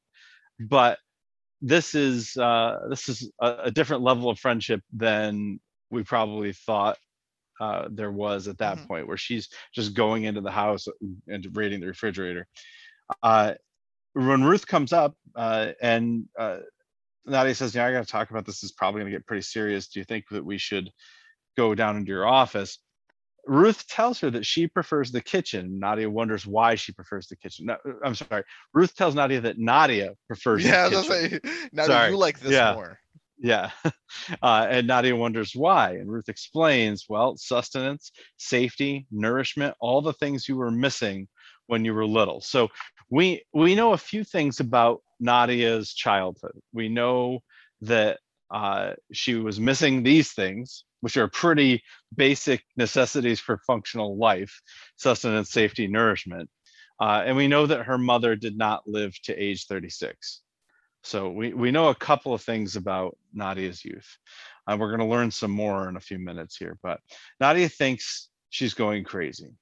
[0.61, 0.99] but
[1.61, 5.61] this is uh, this is a, a different level of friendship than
[5.91, 6.99] we probably thought
[7.61, 8.87] uh, there was at that Mhm.
[8.89, 10.87] point, where she's just going into the house
[11.29, 12.47] and raiding the refrigerator.
[13.23, 13.55] Uh,
[14.15, 16.59] when Ruth comes up uh, and uh,
[17.27, 18.61] Nadia says, "Yeah, I got to talk about this.
[18.61, 19.89] This is probably going to get pretty serious.
[19.89, 20.91] Do you think that we should
[21.57, 22.79] go down into your office?"
[23.47, 25.79] Ruth tells her that she prefers the kitchen.
[25.81, 27.67] Nadia wonders why she prefers the kitchen.
[27.67, 28.45] No, I'm sorry.
[28.73, 31.41] Ruth tells Nadia that Nadia prefers yeah, the kitchen.
[31.43, 31.69] say.
[31.73, 32.11] Now Sorry.
[32.11, 32.75] you like this Yeah.
[32.75, 32.99] more?
[33.39, 33.71] Yeah.
[34.41, 35.93] Uh, and Nadia wonders why.
[35.93, 41.27] And Ruth explains, well, sustenance, safety, nourishment, all the things you were missing
[41.67, 42.41] when you were little.
[42.41, 42.69] So
[43.11, 46.61] we we know a few things about Nadia's childhood.
[46.73, 47.41] We know
[47.83, 48.19] that
[48.51, 51.83] uh, she was missing these things, which are pretty
[52.15, 54.61] basic necessities for functional life,
[54.97, 56.51] sustenance, safety, nourishment.
[57.01, 60.43] Uh, and we know that her mother did not live to age 36.
[61.05, 64.19] So we, we know a couple of things about Nadia's youth.
[64.67, 67.01] Uh, we're going to learn some more in a few minutes here, but
[67.41, 69.57] Nadia thinks she's going crazy.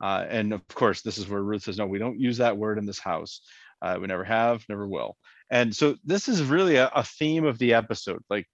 [0.00, 2.78] Uh, and of course, this is where Ruth says, no, we don't use that word
[2.78, 3.42] in this house.
[3.82, 5.16] Uh, we never have, never will.
[5.50, 8.22] And so this is really a, a theme of the episode.
[8.30, 8.46] Like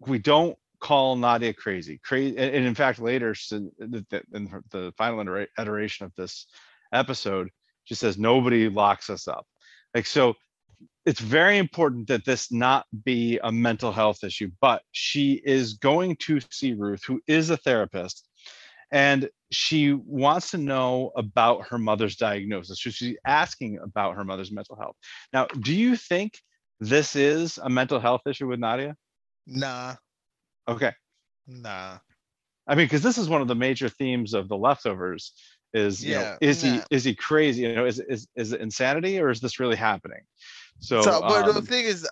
[0.00, 2.00] we don't call Nadia crazy.
[2.04, 6.46] Crazy, and, in fact, later the- the- in the final iteration of this
[6.92, 7.48] episode,
[7.84, 9.46] she says nobody locks us up.
[9.94, 10.34] Like so,
[11.04, 14.50] it's very important that this not be a mental health issue.
[14.60, 18.28] But she is going to see Ruth, who is a therapist,
[18.92, 22.82] and she wants to know about her mother's diagnosis.
[22.82, 24.96] So she's asking about her mother's mental health.
[25.32, 26.42] Now, do you think
[26.80, 28.96] this is a mental health issue with Nadia?
[29.46, 29.96] Nah,
[30.68, 30.92] Okay.
[31.46, 32.00] nah.
[32.68, 35.32] I mean, because this is one of the major themes of the leftovers
[35.74, 37.62] is, you know, Yeah, is he is he crazy?
[37.62, 40.22] You know, is is is it insanity or is this really happening?
[40.80, 42.08] So, So, but the um, thing is,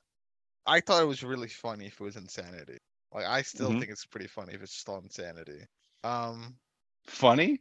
[0.66, 2.78] I thought it was really funny if it was insanity.
[3.12, 3.84] Like, I still Mhm.
[3.84, 5.66] think it's pretty funny if it's still insanity.
[6.04, 6.58] Um,
[7.06, 7.60] funny.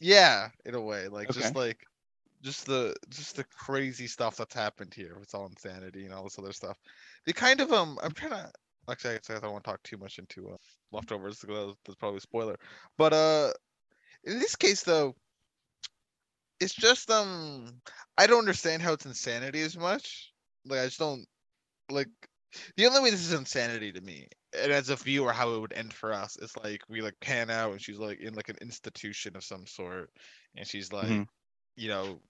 [0.00, 1.78] yeah, in a way, like just like,
[2.42, 5.18] just the just the crazy stuff that's happened here.
[5.22, 6.78] It's all insanity and all this other stuff.
[7.26, 8.52] They kind of um, I'm trying to
[8.90, 10.56] actually, I guess I don't want to talk too much into uh,
[10.92, 12.56] leftovers because that's probably a spoiler.
[12.98, 13.52] But uh,
[14.24, 15.14] in this case though,
[16.60, 17.80] it's just um,
[18.18, 20.32] I don't understand how it's insanity as much.
[20.66, 21.24] Like I just don't
[21.90, 22.08] like
[22.76, 25.72] the only way this is insanity to me, and as a viewer, how it would
[25.72, 28.56] end for us is like we like pan out and she's like in like an
[28.60, 30.10] institution of some sort,
[30.56, 31.26] and she's like, Mhm.
[31.76, 32.22] you know,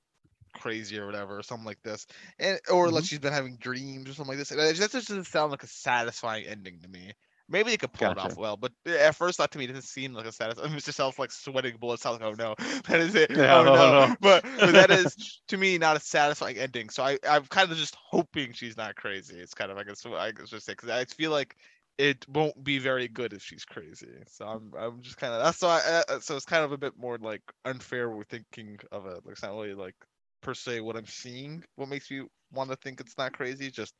[0.54, 2.06] crazy or whatever, or something like this,
[2.38, 2.92] and or Mm-hmm.
[2.92, 4.50] like she's been having dreams or something like this.
[4.52, 7.12] And it just doesn't sound like a satisfying ending to me.
[7.48, 10.14] Maybe they could pull it off well, but at first thought to me doesn't seem
[10.14, 10.72] like a satisfying.
[10.74, 10.94] Mr.
[10.94, 12.06] Sal like sweating bullets.
[12.06, 12.54] I was like, oh no,
[12.88, 13.30] that is it.
[13.30, 14.06] Yeah, oh oh, no.
[14.06, 14.16] no.
[14.20, 16.88] But, but that is to me not a satisfying ending.
[16.88, 19.38] So I I'm kind of just hoping she's not crazy.
[19.38, 21.56] It's kind of I guess I guess just say because I feel like
[21.98, 24.08] it won't be very good if she's crazy.
[24.26, 26.98] So I'm I'm just kind of that's why uh, so it's kind of a bit
[26.98, 29.20] more like unfair we're thinking of it.
[29.24, 29.96] Like it's not really like
[30.40, 31.62] per se what I'm seeing.
[31.76, 32.22] What makes me
[32.52, 33.70] want to think it's not crazy?
[33.70, 33.94] Just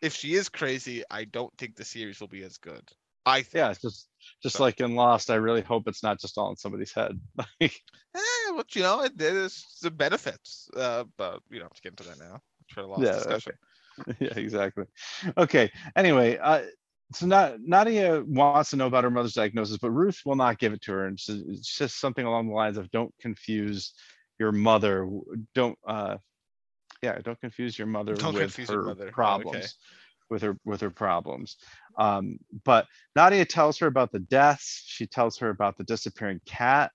[0.00, 2.82] if she is crazy, I don't think the series will be as good.
[3.26, 3.54] I think.
[3.54, 4.08] Yeah, it's just
[4.42, 7.18] just So- like in Lost, I really hope it's not just all in somebody's head.
[7.60, 7.80] Like,
[8.14, 10.68] Eh, but you know, it, it is the benefits.
[10.76, 12.40] Uh, but you know, let's get into that now.
[12.68, 13.52] For a lost Yeah, discussion.
[14.20, 14.84] yeah, exactly.
[15.36, 15.70] Okay.
[15.96, 16.62] Anyway, uh,
[17.12, 20.72] so Na- Nadia wants to know about her mother's diagnosis, but Ruth will not give
[20.72, 23.92] it to her, and it's just something along the lines of "Don't confuse
[24.38, 25.08] your mother.
[25.54, 26.16] Don't, uh,
[27.02, 29.04] yeah, don't confuse your mother Don't with her mother.
[29.04, 29.12] Oh, okay.
[29.12, 29.74] problems."
[30.30, 31.56] With her with her problems,
[31.98, 32.86] um, but
[33.16, 34.82] Nadia tells her about the deaths.
[34.84, 36.92] She tells her about the disappearing cat,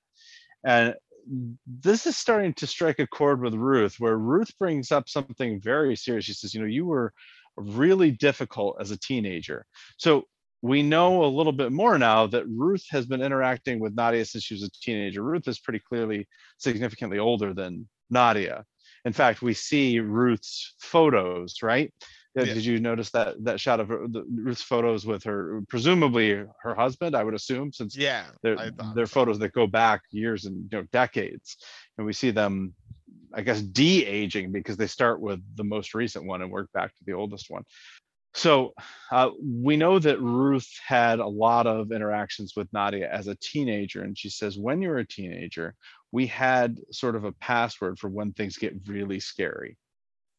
[0.64, 0.94] and
[1.66, 5.96] this is starting to strike a chord with Ruth, where Ruth brings up something very
[5.96, 6.26] serious.
[6.26, 7.12] She says, "You know, you were
[7.58, 9.66] really difficult as a teenager."
[9.98, 10.28] So
[10.62, 14.44] we know a little bit more now that Ruth has been interacting with Nadia since
[14.44, 15.24] she was a teenager.
[15.24, 16.28] Ruth is pretty clearly
[16.58, 18.64] significantly older than Nadia.
[19.06, 21.94] In fact, we see Ruth's photos, right?
[22.36, 22.54] Yeah, Yeah.
[22.56, 26.76] Did you notice that that shot of her, the, Ruth's photos with her, presumably her
[26.76, 27.16] husband?
[27.16, 28.26] I would assume, since Yeah.
[28.42, 29.14] they're, they're so.
[29.14, 31.58] photos that go back years and you know decades,
[31.98, 32.74] and we see them,
[33.34, 37.04] I guess, de-aging because they start with the most recent one and work back to
[37.06, 37.64] the oldest one.
[38.36, 38.74] So
[39.12, 44.02] uh, we know that Ruth had a lot of interactions with Nadia as a teenager,
[44.02, 45.76] and she says when you're a teenager,
[46.12, 49.78] we had sort of a password for when things get really scary,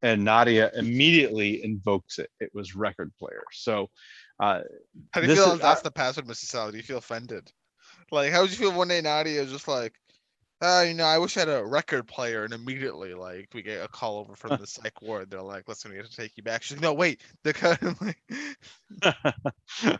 [0.02, 2.30] and Nadia immediately invokes it.
[2.40, 3.42] It was record player.
[3.52, 3.90] So
[4.40, 4.60] uh,
[5.12, 6.48] How do you feel is- that's the password, Mrs.
[6.48, 6.70] Sal?
[6.72, 7.50] Do you feel offended?
[8.10, 9.94] Like, how would you feel one day Nadia is just like,
[10.64, 13.84] uh, you know, I wish I had a record player, and immediately, like, we get
[13.84, 15.30] a call over from the psych ward.
[15.30, 16.62] They're like, listen, we have to take you back.
[16.62, 17.22] She's like, no, wait.
[17.42, 18.18] They're kind of like,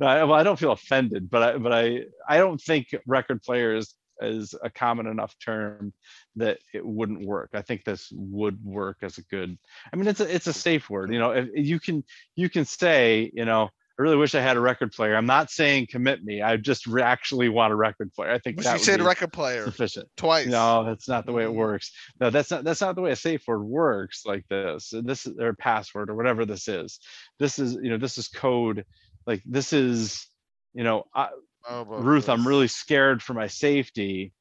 [0.00, 3.42] no, I, well, I don't feel offended, but I, but I, I don't think record
[3.42, 5.92] player is, is a common enough term
[6.36, 7.50] that it wouldn't work.
[7.54, 9.58] I think this would work as a good.
[9.92, 11.12] I mean, it's a, it's a safe word.
[11.12, 12.04] You know, if you can,
[12.36, 15.14] you can say, you know, I really wish I had a record player.
[15.14, 16.42] I'm not saying commit me.
[16.42, 18.32] I just re- actually want a record player.
[18.32, 20.08] I think but that would said record player sufficient.
[20.16, 20.46] twice.
[20.48, 21.54] No, that's not the way it Mm.
[21.54, 21.92] works.
[22.18, 24.92] No, that's not that's not the way a safe word works like this.
[24.92, 26.98] This is or password or whatever this is.
[27.38, 28.84] This is, you know, this is code.
[29.26, 30.26] Like this is,
[30.72, 31.28] you know, I,
[31.66, 34.32] Oh, Ruth, I'm really scared for my safety.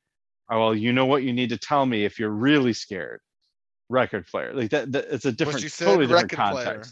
[0.51, 3.21] Oh, well, you know what you need to tell me if you're really scared.
[3.87, 4.53] Record player.
[4.53, 6.83] Like that, that it's a different totally different record player.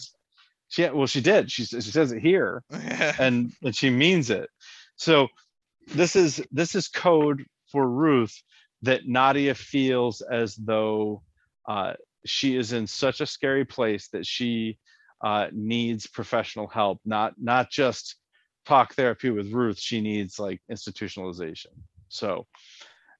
[0.71, 1.51] She well, she did.
[1.51, 4.49] She, she says it here and and she means it.
[4.95, 5.27] So
[5.87, 8.33] this is this is code for Ruth
[8.83, 11.23] that Nadia feels as though
[11.67, 11.93] uh,
[12.25, 14.79] she is in such a scary place that she
[15.21, 18.15] uh, needs professional help, not not just
[18.65, 19.77] talk therapy with Ruth.
[19.77, 21.73] She needs like institutionalization.
[22.07, 22.47] So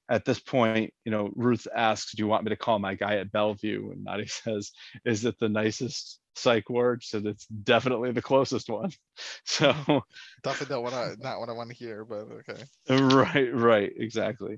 [0.09, 3.17] at this point, you know, Ruth asks, "Do you want me to call my guy
[3.17, 4.71] at Bellevue?" And Nadia says,
[5.03, 8.91] "Is it the nicest psych ward?" So it's definitely the closest one.
[9.45, 10.03] So
[10.43, 12.63] Definitely not what I not what I want to hear, but okay.
[12.89, 14.57] right right exactly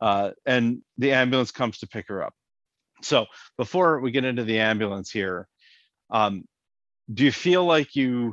[0.00, 2.34] uh, and the ambulance comes to pick her up
[3.02, 5.48] so before we get into the ambulance here
[6.10, 6.44] um,
[7.12, 8.32] do you feel like you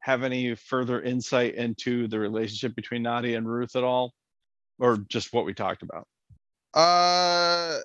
[0.00, 4.12] have any further insight into the relationship between nadia and ruth at all
[4.78, 6.06] or just what we talked about
[6.74, 7.78] Uh,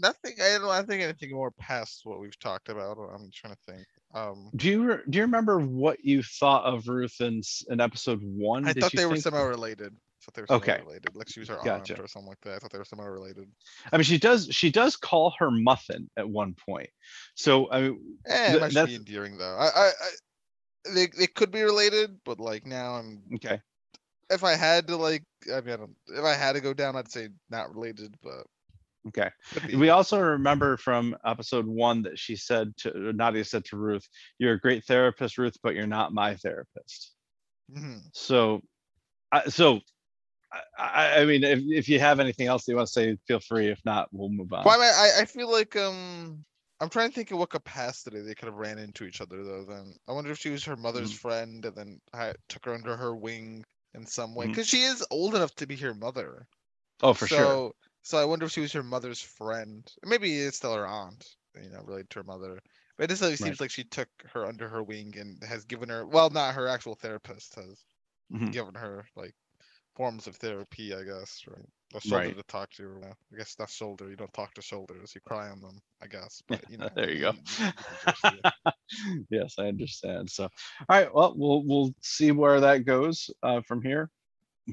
[0.00, 0.34] nothing.
[0.42, 0.68] I don't.
[0.68, 2.96] I think anything more past what we've talked about.
[2.98, 3.86] I'm trying to think.
[4.14, 8.20] Um, do you re- do you remember what you thought of ruth in, in episode
[8.22, 9.92] one I Did thought they were somehow related.
[9.94, 10.82] I thought they were somehow Okay.
[10.84, 11.14] related.
[11.14, 11.94] Like she was her Gotcha.
[11.94, 12.54] aunt or something like that.
[12.54, 13.48] I thought they were somehow related.
[13.92, 16.88] i mean she does she does call her muffin at one point
[17.34, 19.56] so i mean Eh, Th- that's- be endearing though.
[19.56, 23.22] I, I, I, they, they could be related, but like now I'm.
[23.34, 23.60] okay
[24.30, 25.24] If I had to like,
[25.54, 28.46] I mean, I don't, if I had to go down, I'd say not related, but
[29.08, 29.30] okay.
[29.76, 34.06] We also remember from episode one that she said to Nadia said to Ruth,
[34.38, 37.14] "You're a great therapist, Ruth, but you're not my therapist."
[37.70, 38.02] Mhm.
[38.12, 38.60] So,
[39.32, 39.80] I so
[40.78, 43.68] I, I, mean, if, if you have anything else you want to say, feel free.
[43.68, 44.64] If not, we'll move on.
[44.64, 46.44] Well, I, I, feel like um,
[46.80, 49.64] I'm trying to think of what capacity they could have ran into each other though.
[49.64, 51.18] Then I wonder if she was her mother's Mm.
[51.18, 55.04] friend and then I took her under her wing in some way because she is
[55.10, 56.46] old enough to be her mother.
[57.02, 57.72] oh, for so, sure.
[58.08, 59.86] So I wonder if she was her mother's friend.
[60.02, 62.58] Maybe it's still her aunt, you know, related to her mother.
[62.96, 65.90] But it just like, seems like she took her under her wing and has given
[65.90, 67.84] her well, not her actual therapist has
[68.30, 68.52] Mhm.
[68.52, 69.34] given her like
[69.96, 71.68] forms of therapy, I guess, right?
[71.94, 72.36] A shoulder Right.
[72.36, 73.02] to talk to.
[73.04, 74.10] I guess that's shoulder.
[74.10, 75.14] You don't talk to shoulders.
[75.14, 76.42] You cry on them, I guess.
[76.48, 77.32] But you know, there you go.
[77.76, 78.40] get the gist, yeah.
[79.30, 80.30] yes, I understand.
[80.30, 80.50] So, all
[80.88, 84.10] right, well, we'll we'll see where that goes uh, from here.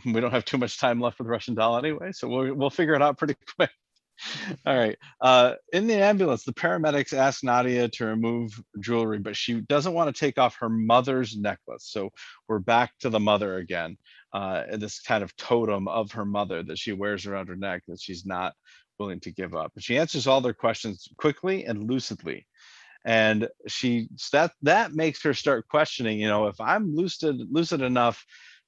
[0.06, 2.96] We don't have too much time left with Russian doll anyway, so we'll we'll figure
[2.96, 3.72] it out pretty quick.
[4.66, 4.98] All right.
[5.20, 10.14] Uh, in the ambulance, the paramedics ask Nadia to remove jewelry, but she doesn't want
[10.14, 11.86] to take off her mother's necklace.
[11.90, 12.12] So
[12.48, 13.98] we're back to the mother again.
[14.34, 18.00] Uh, this kind of totem of her mother that she wears around her neck that
[18.00, 18.54] she's not
[19.00, 19.74] willing to give up.
[19.80, 22.46] She answers all their questions quickly and lucidly
[23.06, 28.26] and she that that makes her start questioning you know if i'm lucid lucid enough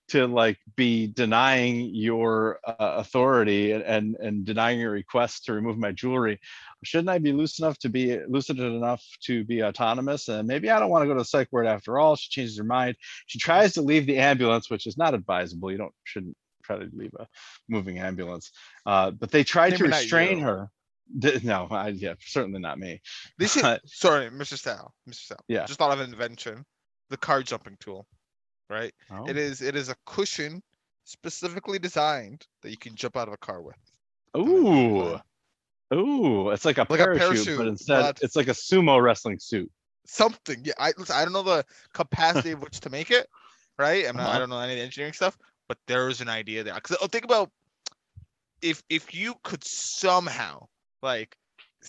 [0.10, 5.78] to like be denying your uh, authority and, and and denying your request to remove
[5.78, 6.40] my jewelry
[6.84, 10.80] shouldn't i be loose enough to be lucid enough to be autonomous and maybe i
[10.80, 12.96] don't want to go to the psych ward after all she changes her mind
[13.26, 16.90] she tries to leave the ambulance which is not advisable you don't shouldn't try to
[16.94, 17.28] leave a
[17.70, 18.52] moving ambulance
[18.86, 20.70] uh, but they try to Maybe not restrain her
[21.44, 23.02] no I, yeah certainly not me
[23.38, 24.58] This is Sorry, Mr.
[24.58, 24.94] Sal.
[25.10, 25.28] Mr.
[25.28, 25.38] Sal.
[25.48, 25.66] Yeah.
[25.66, 26.66] Just thought of an invention.
[27.10, 28.06] The car jumping tool.
[28.70, 28.94] Right?
[29.12, 29.26] Oh.
[29.28, 30.62] It is it is a cushion
[31.04, 33.76] specifically designed that you can jump out of a car with.
[34.38, 35.20] Ooh.
[35.94, 39.02] Ooh, it's like a, Like a parachute, parachute, but instead but- it's like a sumo
[39.02, 39.72] wrestling suit.
[40.06, 40.62] Something.
[40.64, 43.28] Yeah, I listen, I don't know the capacity of which to make it,
[43.78, 44.08] right?
[44.08, 44.40] I'm not, Uh-huh.
[44.40, 45.38] don't know any of the engineering stuff,
[45.68, 46.76] but there's an idea there.
[46.76, 47.52] Because think about
[48.62, 50.66] if if you could somehow
[51.02, 51.38] like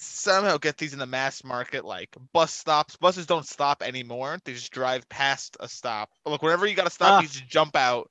[0.03, 2.97] somehow get these in the mass market, like bus stops.
[2.97, 6.11] Buses don't stop anymore; they just drive past a stop.
[6.27, 7.21] Look, whenever you got to stop, Ah.
[7.21, 8.11] you just jump out,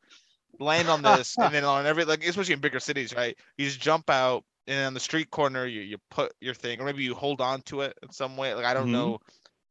[0.59, 3.38] land on this, and then on every like especially in bigger cities, right?
[3.57, 6.85] You just jump out, and on the street corner, you you put your thing, or
[6.85, 8.53] maybe you hold on to it in some way.
[8.53, 8.91] Like I don't Mhm.
[8.91, 9.19] know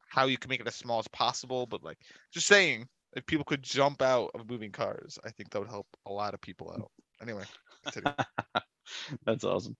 [0.08, 1.98] how you can make it as small as possible, but like
[2.32, 5.88] just saying, if people could jump out of moving cars, I think that would help
[6.06, 6.90] a lot of people out.
[7.22, 7.46] Anyway.
[9.24, 9.76] That's awesome.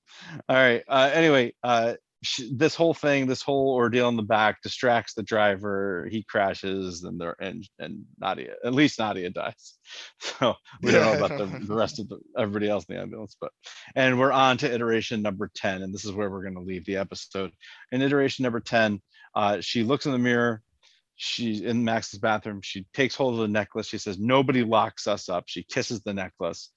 [0.49, 0.83] All right.
[0.89, 5.23] Uh, anyway, uh, sh- this whole thing, this whole ordeal in the back distracts the
[5.23, 6.09] driver.
[6.11, 9.75] He crashes, and they're and and Nadia, at least Nadia dies.
[10.21, 13.37] So we don't know about the, the rest of the, everybody else in the ambulance,
[13.41, 13.53] but
[13.95, 16.85] and we're on to iteration number ten, and this is where we're going to leave
[16.85, 17.53] the episode.
[17.93, 19.01] In iteration number ten,
[19.35, 20.63] uh, she looks in the mirror.
[21.17, 22.61] She's in Max's bathroom.
[22.63, 23.89] She takes hold of the necklace.
[23.89, 26.71] She says, "Nobody locks us up." She kisses the necklace.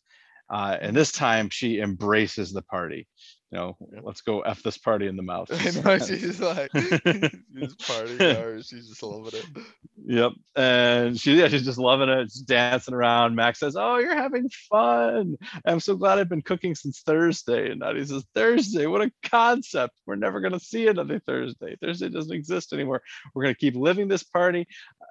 [0.49, 3.07] Uh, and this time she embraces the party.
[3.51, 5.49] You know, let's go f this party in the mouth.
[5.51, 8.63] I know she's like she's partying hard.
[8.65, 9.45] She's just loving it.
[10.05, 10.31] Yep.
[10.55, 13.35] And she, yeah, she's just loving it, just dancing around.
[13.35, 15.35] Max says, "Oh, you're having fun.
[15.65, 18.85] I'm so glad I've been cooking since Thursday." And Nadia says, "Thursday?
[18.85, 19.95] What a concept!
[20.05, 21.75] We're never gonna see another Thursday.
[21.81, 23.01] Thursday doesn't exist anymore.
[23.33, 24.67] We're gonna keep living this party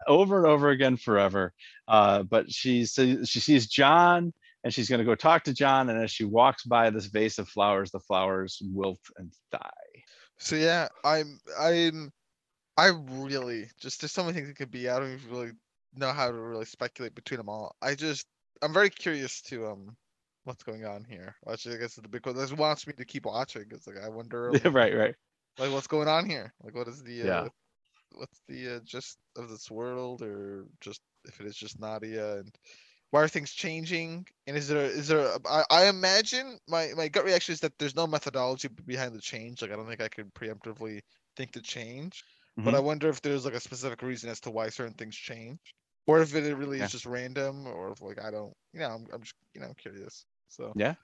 [0.07, 1.53] over and over again forever."
[1.89, 4.33] Uh, but she sees she sees John.
[4.65, 5.89] And she's going to go talk to John.
[5.89, 9.61] And as she walks by this vase of flowers, the flowers wilt and die.
[10.39, 12.13] So yeah, I'm I'm
[12.77, 14.89] I really just there's so many things it could be.
[14.89, 15.53] I don't even really
[15.95, 17.75] know how to really speculate between them all.
[17.83, 18.27] I just
[18.63, 19.97] I'm very curious to um
[20.45, 21.37] what's going on here.
[21.43, 22.41] Which I guess is the big question.
[22.41, 23.65] This wants me to keep watching.
[23.71, 25.15] It's like I wonder um, right, right.
[25.59, 26.53] like what's going on here.
[26.63, 27.41] Like what is the Yeah.
[27.41, 27.49] uh,
[28.13, 32.55] what's the uh, gist of this world or just if it is just Nadia and
[33.11, 37.09] why are things changing and is there is there a- I, I imagine my my
[37.09, 40.09] gut reaction is that there's no methodology behind the change like i don't think i
[40.09, 41.01] could preemptively
[41.37, 42.25] think to change
[42.63, 45.59] but i wonder if there's like a specific reason as to why certain things change
[46.07, 46.89] or if it really Yeah.
[46.89, 49.73] is just random or if like i don't you know i'm, I'm just you know
[49.79, 50.95] curious so Yeah.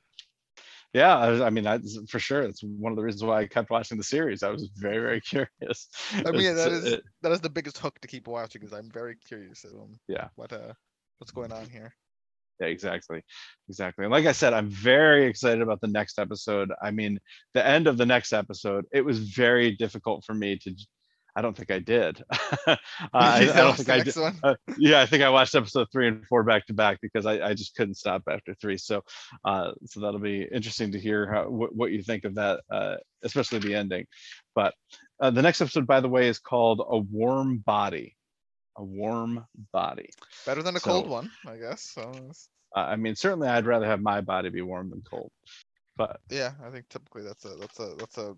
[0.92, 2.42] Yeah, I, I mean, that's for sure.
[2.42, 4.42] It's one of the reasons why I kept watching the series.
[4.42, 5.88] I was very, very curious.
[6.24, 8.90] i mean that is uh, that is the biggest hook to keep watching is i'm
[8.90, 10.28] very curious um Yeah.
[10.36, 10.72] what uh
[11.18, 11.94] what's going on here
[12.60, 13.22] yeah, exactly,
[13.68, 14.04] exactly.
[14.04, 16.70] And like I said, I'm very excited about the next episode.
[16.82, 17.18] I mean,
[17.52, 20.74] the end of the next episode, it was very difficult for me to.
[21.36, 22.22] I don't think I did.
[22.66, 22.78] I,
[23.12, 24.20] I You don't think I next did.
[24.20, 24.38] one?
[24.44, 27.40] Uh, yeah, I think I watched episode three and four back to back because I,
[27.40, 28.78] I just couldn't stop after three.
[28.78, 29.02] So,
[29.44, 32.96] uh, so that'll be interesting to hear how what, what you think of that, uh,
[33.24, 34.06] especially the ending.
[34.54, 34.74] But
[35.20, 38.14] uh, the next episode, by the way, is called "A Warm Body."
[38.76, 40.10] A warm body.
[40.46, 42.12] better than a cold one i guess so
[42.76, 45.30] I mean, certainly, I'd rather have my body be warm than cold.
[45.96, 48.34] But yeah i think typically that's a that's a that's a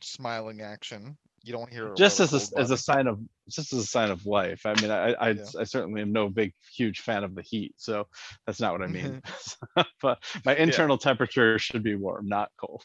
[0.00, 3.20] smiling action you don't hear just as a, as a sign of
[3.50, 4.62] just as a sign of life.
[4.64, 5.44] I mean, I I, Yeah.
[5.60, 8.06] I certainly am no big huge fan of the heat, so
[8.46, 9.22] that's not what I mean.
[10.02, 12.82] but my internal temperature should be warm, not cold.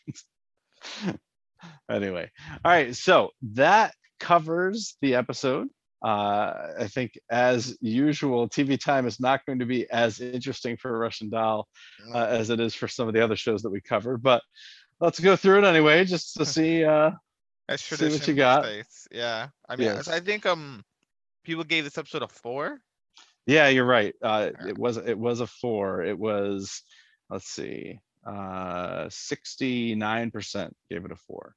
[1.90, 2.30] anyway,
[2.66, 2.94] all right.
[2.94, 5.70] So that covers the episode.
[6.02, 10.98] Uh, I think, as usual, TV time is not going to be as interesting for
[10.98, 11.68] Russian Doll
[12.14, 14.18] uh, as it is for some of the other shows that we cover.
[14.18, 14.42] But
[15.02, 16.84] let's go through it anyway, just to see.
[16.86, 17.12] Uh,
[17.78, 18.66] See what you got.
[18.66, 19.08] states.
[19.12, 19.50] Yeah.
[19.68, 20.08] I mean, Yes.
[20.08, 20.84] I think um
[21.44, 22.80] people gave this episode a four.
[23.46, 24.16] Yeah, you're right.
[24.24, 26.02] Uh, it was it was a four.
[26.02, 26.82] It was
[27.30, 31.54] let's see, uh, sixty nine percent gave it a four.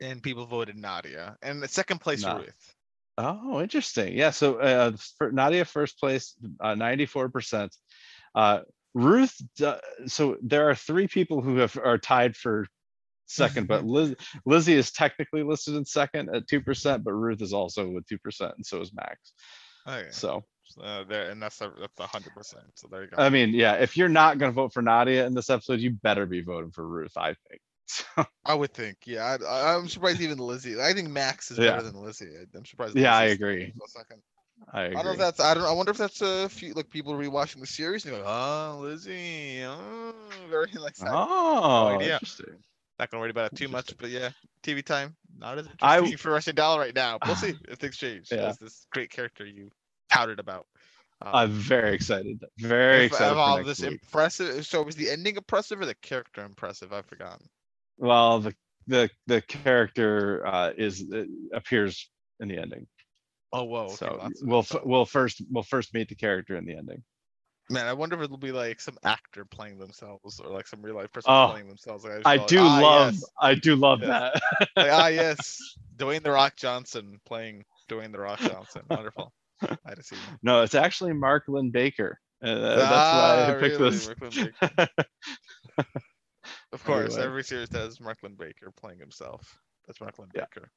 [0.00, 1.36] And people voted Nadia.
[1.40, 2.38] And the second place Nah.
[2.38, 2.73] Ruth.
[3.16, 4.16] Oh, interesting.
[4.16, 4.30] Yeah.
[4.30, 6.34] So uh, for Nadia first place,
[7.08, 7.74] four percent.
[8.34, 8.60] Uh,
[8.94, 9.34] Ruth.
[10.06, 12.66] So there are three people who have are tied for
[13.26, 17.52] second, but Liz, Lizzie is technically listed in second at two percent, but Ruth is
[17.52, 19.32] also with two percent, and so is Max.
[19.86, 20.08] Okay.
[20.10, 20.44] So
[20.82, 22.64] Uh, there and that's a that's a hundred percent.
[22.74, 23.22] So there you go.
[23.22, 25.90] I mean, yeah, if you're not going to vote for Nadia in this episode, you
[25.90, 27.60] better be voting for Ruth, I think.
[28.16, 28.96] So, I would think.
[29.04, 29.36] Yeah.
[29.40, 30.80] I, I, I'm surprised even Lizzie.
[30.80, 31.70] I think Max is Yeah.
[31.72, 32.26] better than Lizzie.
[32.26, 32.96] I- I'm surprised.
[32.96, 33.72] Yeah, I agree.
[33.76, 34.22] for a second.
[34.72, 35.40] I I don't know if that's.
[35.40, 35.64] I don't.
[35.64, 39.62] I wonder if that's a few like people rewatching the series and they're oh, Lizzie,
[39.64, 40.14] oh,
[40.50, 40.94] very like.
[40.96, 41.10] that.
[41.12, 42.14] oh, idea.
[42.14, 42.54] interesting.
[42.98, 44.30] Not gonna worry about it too much, but yeah,
[44.62, 47.18] TV time not as I- interesting for Russian Doll right now.
[47.26, 48.28] We'll see if things change.
[48.32, 48.48] Yeah.
[48.48, 49.70] As this great character you
[50.10, 50.66] touted about.
[51.20, 52.42] Um, I'm very excited.
[52.58, 53.32] Very if- excited.
[53.32, 53.92] of all this week.
[53.92, 54.64] impressive.
[54.66, 56.92] So was the ending impressive or the character impressive?
[56.92, 57.46] I've forgotten.
[57.98, 58.54] Well, the
[58.86, 61.04] the the character uh, is
[61.52, 62.86] appears in the ending.
[63.52, 63.84] Oh whoa.
[63.84, 67.02] okay, so we'll f- we'll first we'll first meet the character in the ending.
[67.70, 70.96] Man, I wonder if it'll be like some actor playing themselves or like some real
[70.96, 72.04] life person Oh, playing themselves.
[72.04, 73.24] Like, I felt do like, ah, love yes.
[73.40, 74.08] I do love Yes.
[74.10, 74.68] that.
[74.76, 75.58] Like, ah, yes.
[75.96, 78.82] Dwayne the Rock Johnson playing Dwayne the Rock Johnson.
[78.90, 79.32] Wonderful.
[79.62, 80.16] I see.
[80.42, 82.18] no, it's actually Mark Linn-Baker.
[82.42, 83.96] Uh, that's ah, why I picked really?
[84.76, 84.88] this.
[86.74, 87.26] Of course, Anyway.
[87.26, 89.60] every series has Mark Linn-Baker playing himself.
[89.86, 90.44] That's Mark Linn Yeah.
[90.52, 90.68] Baker.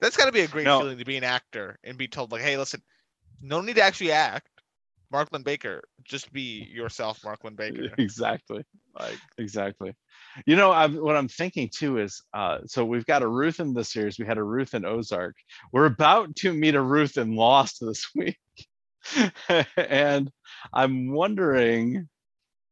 [0.00, 0.80] That's got to be a great No.
[0.80, 2.82] feeling to be an actor and be told like, "Hey, listen,
[3.40, 4.48] no need to actually act.
[5.10, 8.64] Mark Linn-Baker, just be yourself, Mark Linn-Baker." exactly.
[8.98, 9.94] Like, Exactly.
[10.46, 13.74] You know, I'm, what I'm thinking too is, uh, so we've got a Ruth in
[13.74, 14.18] this series.
[14.18, 15.36] We had a Ruth in Ozark.
[15.72, 18.38] We're about to meet a Ruth in Lost this week,
[19.76, 20.30] and
[20.72, 22.08] I'm wondering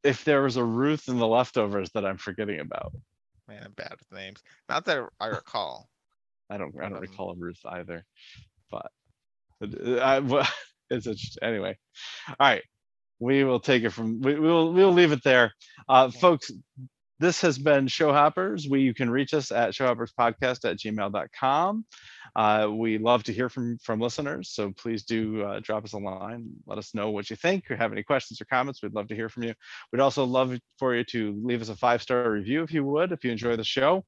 [0.05, 2.92] if there was a Ruth in the leftovers that I'm forgetting about.
[3.48, 4.42] man, I'm bad with names.
[4.68, 5.88] Not that I recall.
[6.48, 6.74] I don't.
[6.78, 8.05] I don't Um, recall a Ruth either,
[8.70, 8.90] but
[9.62, 10.16] uh, I,
[10.90, 11.42] it's interesting.
[11.42, 11.78] Anyway,
[12.28, 12.62] all right.
[13.18, 14.20] We will take it from.
[14.20, 14.72] We will.
[14.72, 15.53] We'll leave it there,
[15.88, 16.51] uh, folks.
[17.21, 18.66] This has been Show Hoppers.
[18.66, 21.85] We you can reach us at showhopperspodcast at gmail.com.
[22.35, 25.99] Uh, we love to hear from from listeners, so please do uh, drop us a
[25.99, 26.49] line.
[26.66, 27.71] Let us know what you think.
[27.71, 28.83] Or have any questions or comments?
[28.83, 29.53] We'd love to hear from you.
[29.93, 33.12] We'd also love for you to leave us a five star review if you would,
[33.12, 34.03] if you enjoy the show.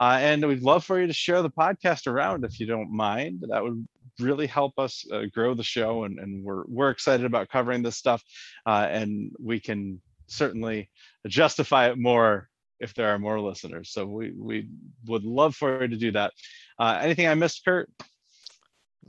[0.00, 3.44] Uh, and we'd love for you to share the podcast around if you don't mind.
[3.50, 3.86] That would
[4.18, 7.98] really help us uh, grow the show, and, and we're we're excited about covering this
[7.98, 8.22] stuff,
[8.64, 10.88] uh, and we can certainly
[11.26, 12.48] justify it more
[12.80, 13.90] if there are more listeners.
[13.90, 14.68] So we we
[15.06, 16.32] would love for you to do that.
[16.78, 17.90] Uh, anything I missed, Kurt?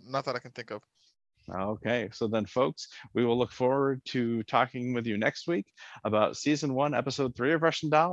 [0.08, 0.82] Not that I can think of.
[1.54, 5.68] Okay, so then, folks, we will look forward to talking with you next week
[6.04, 8.04] about season one, episode three of Russian Doll.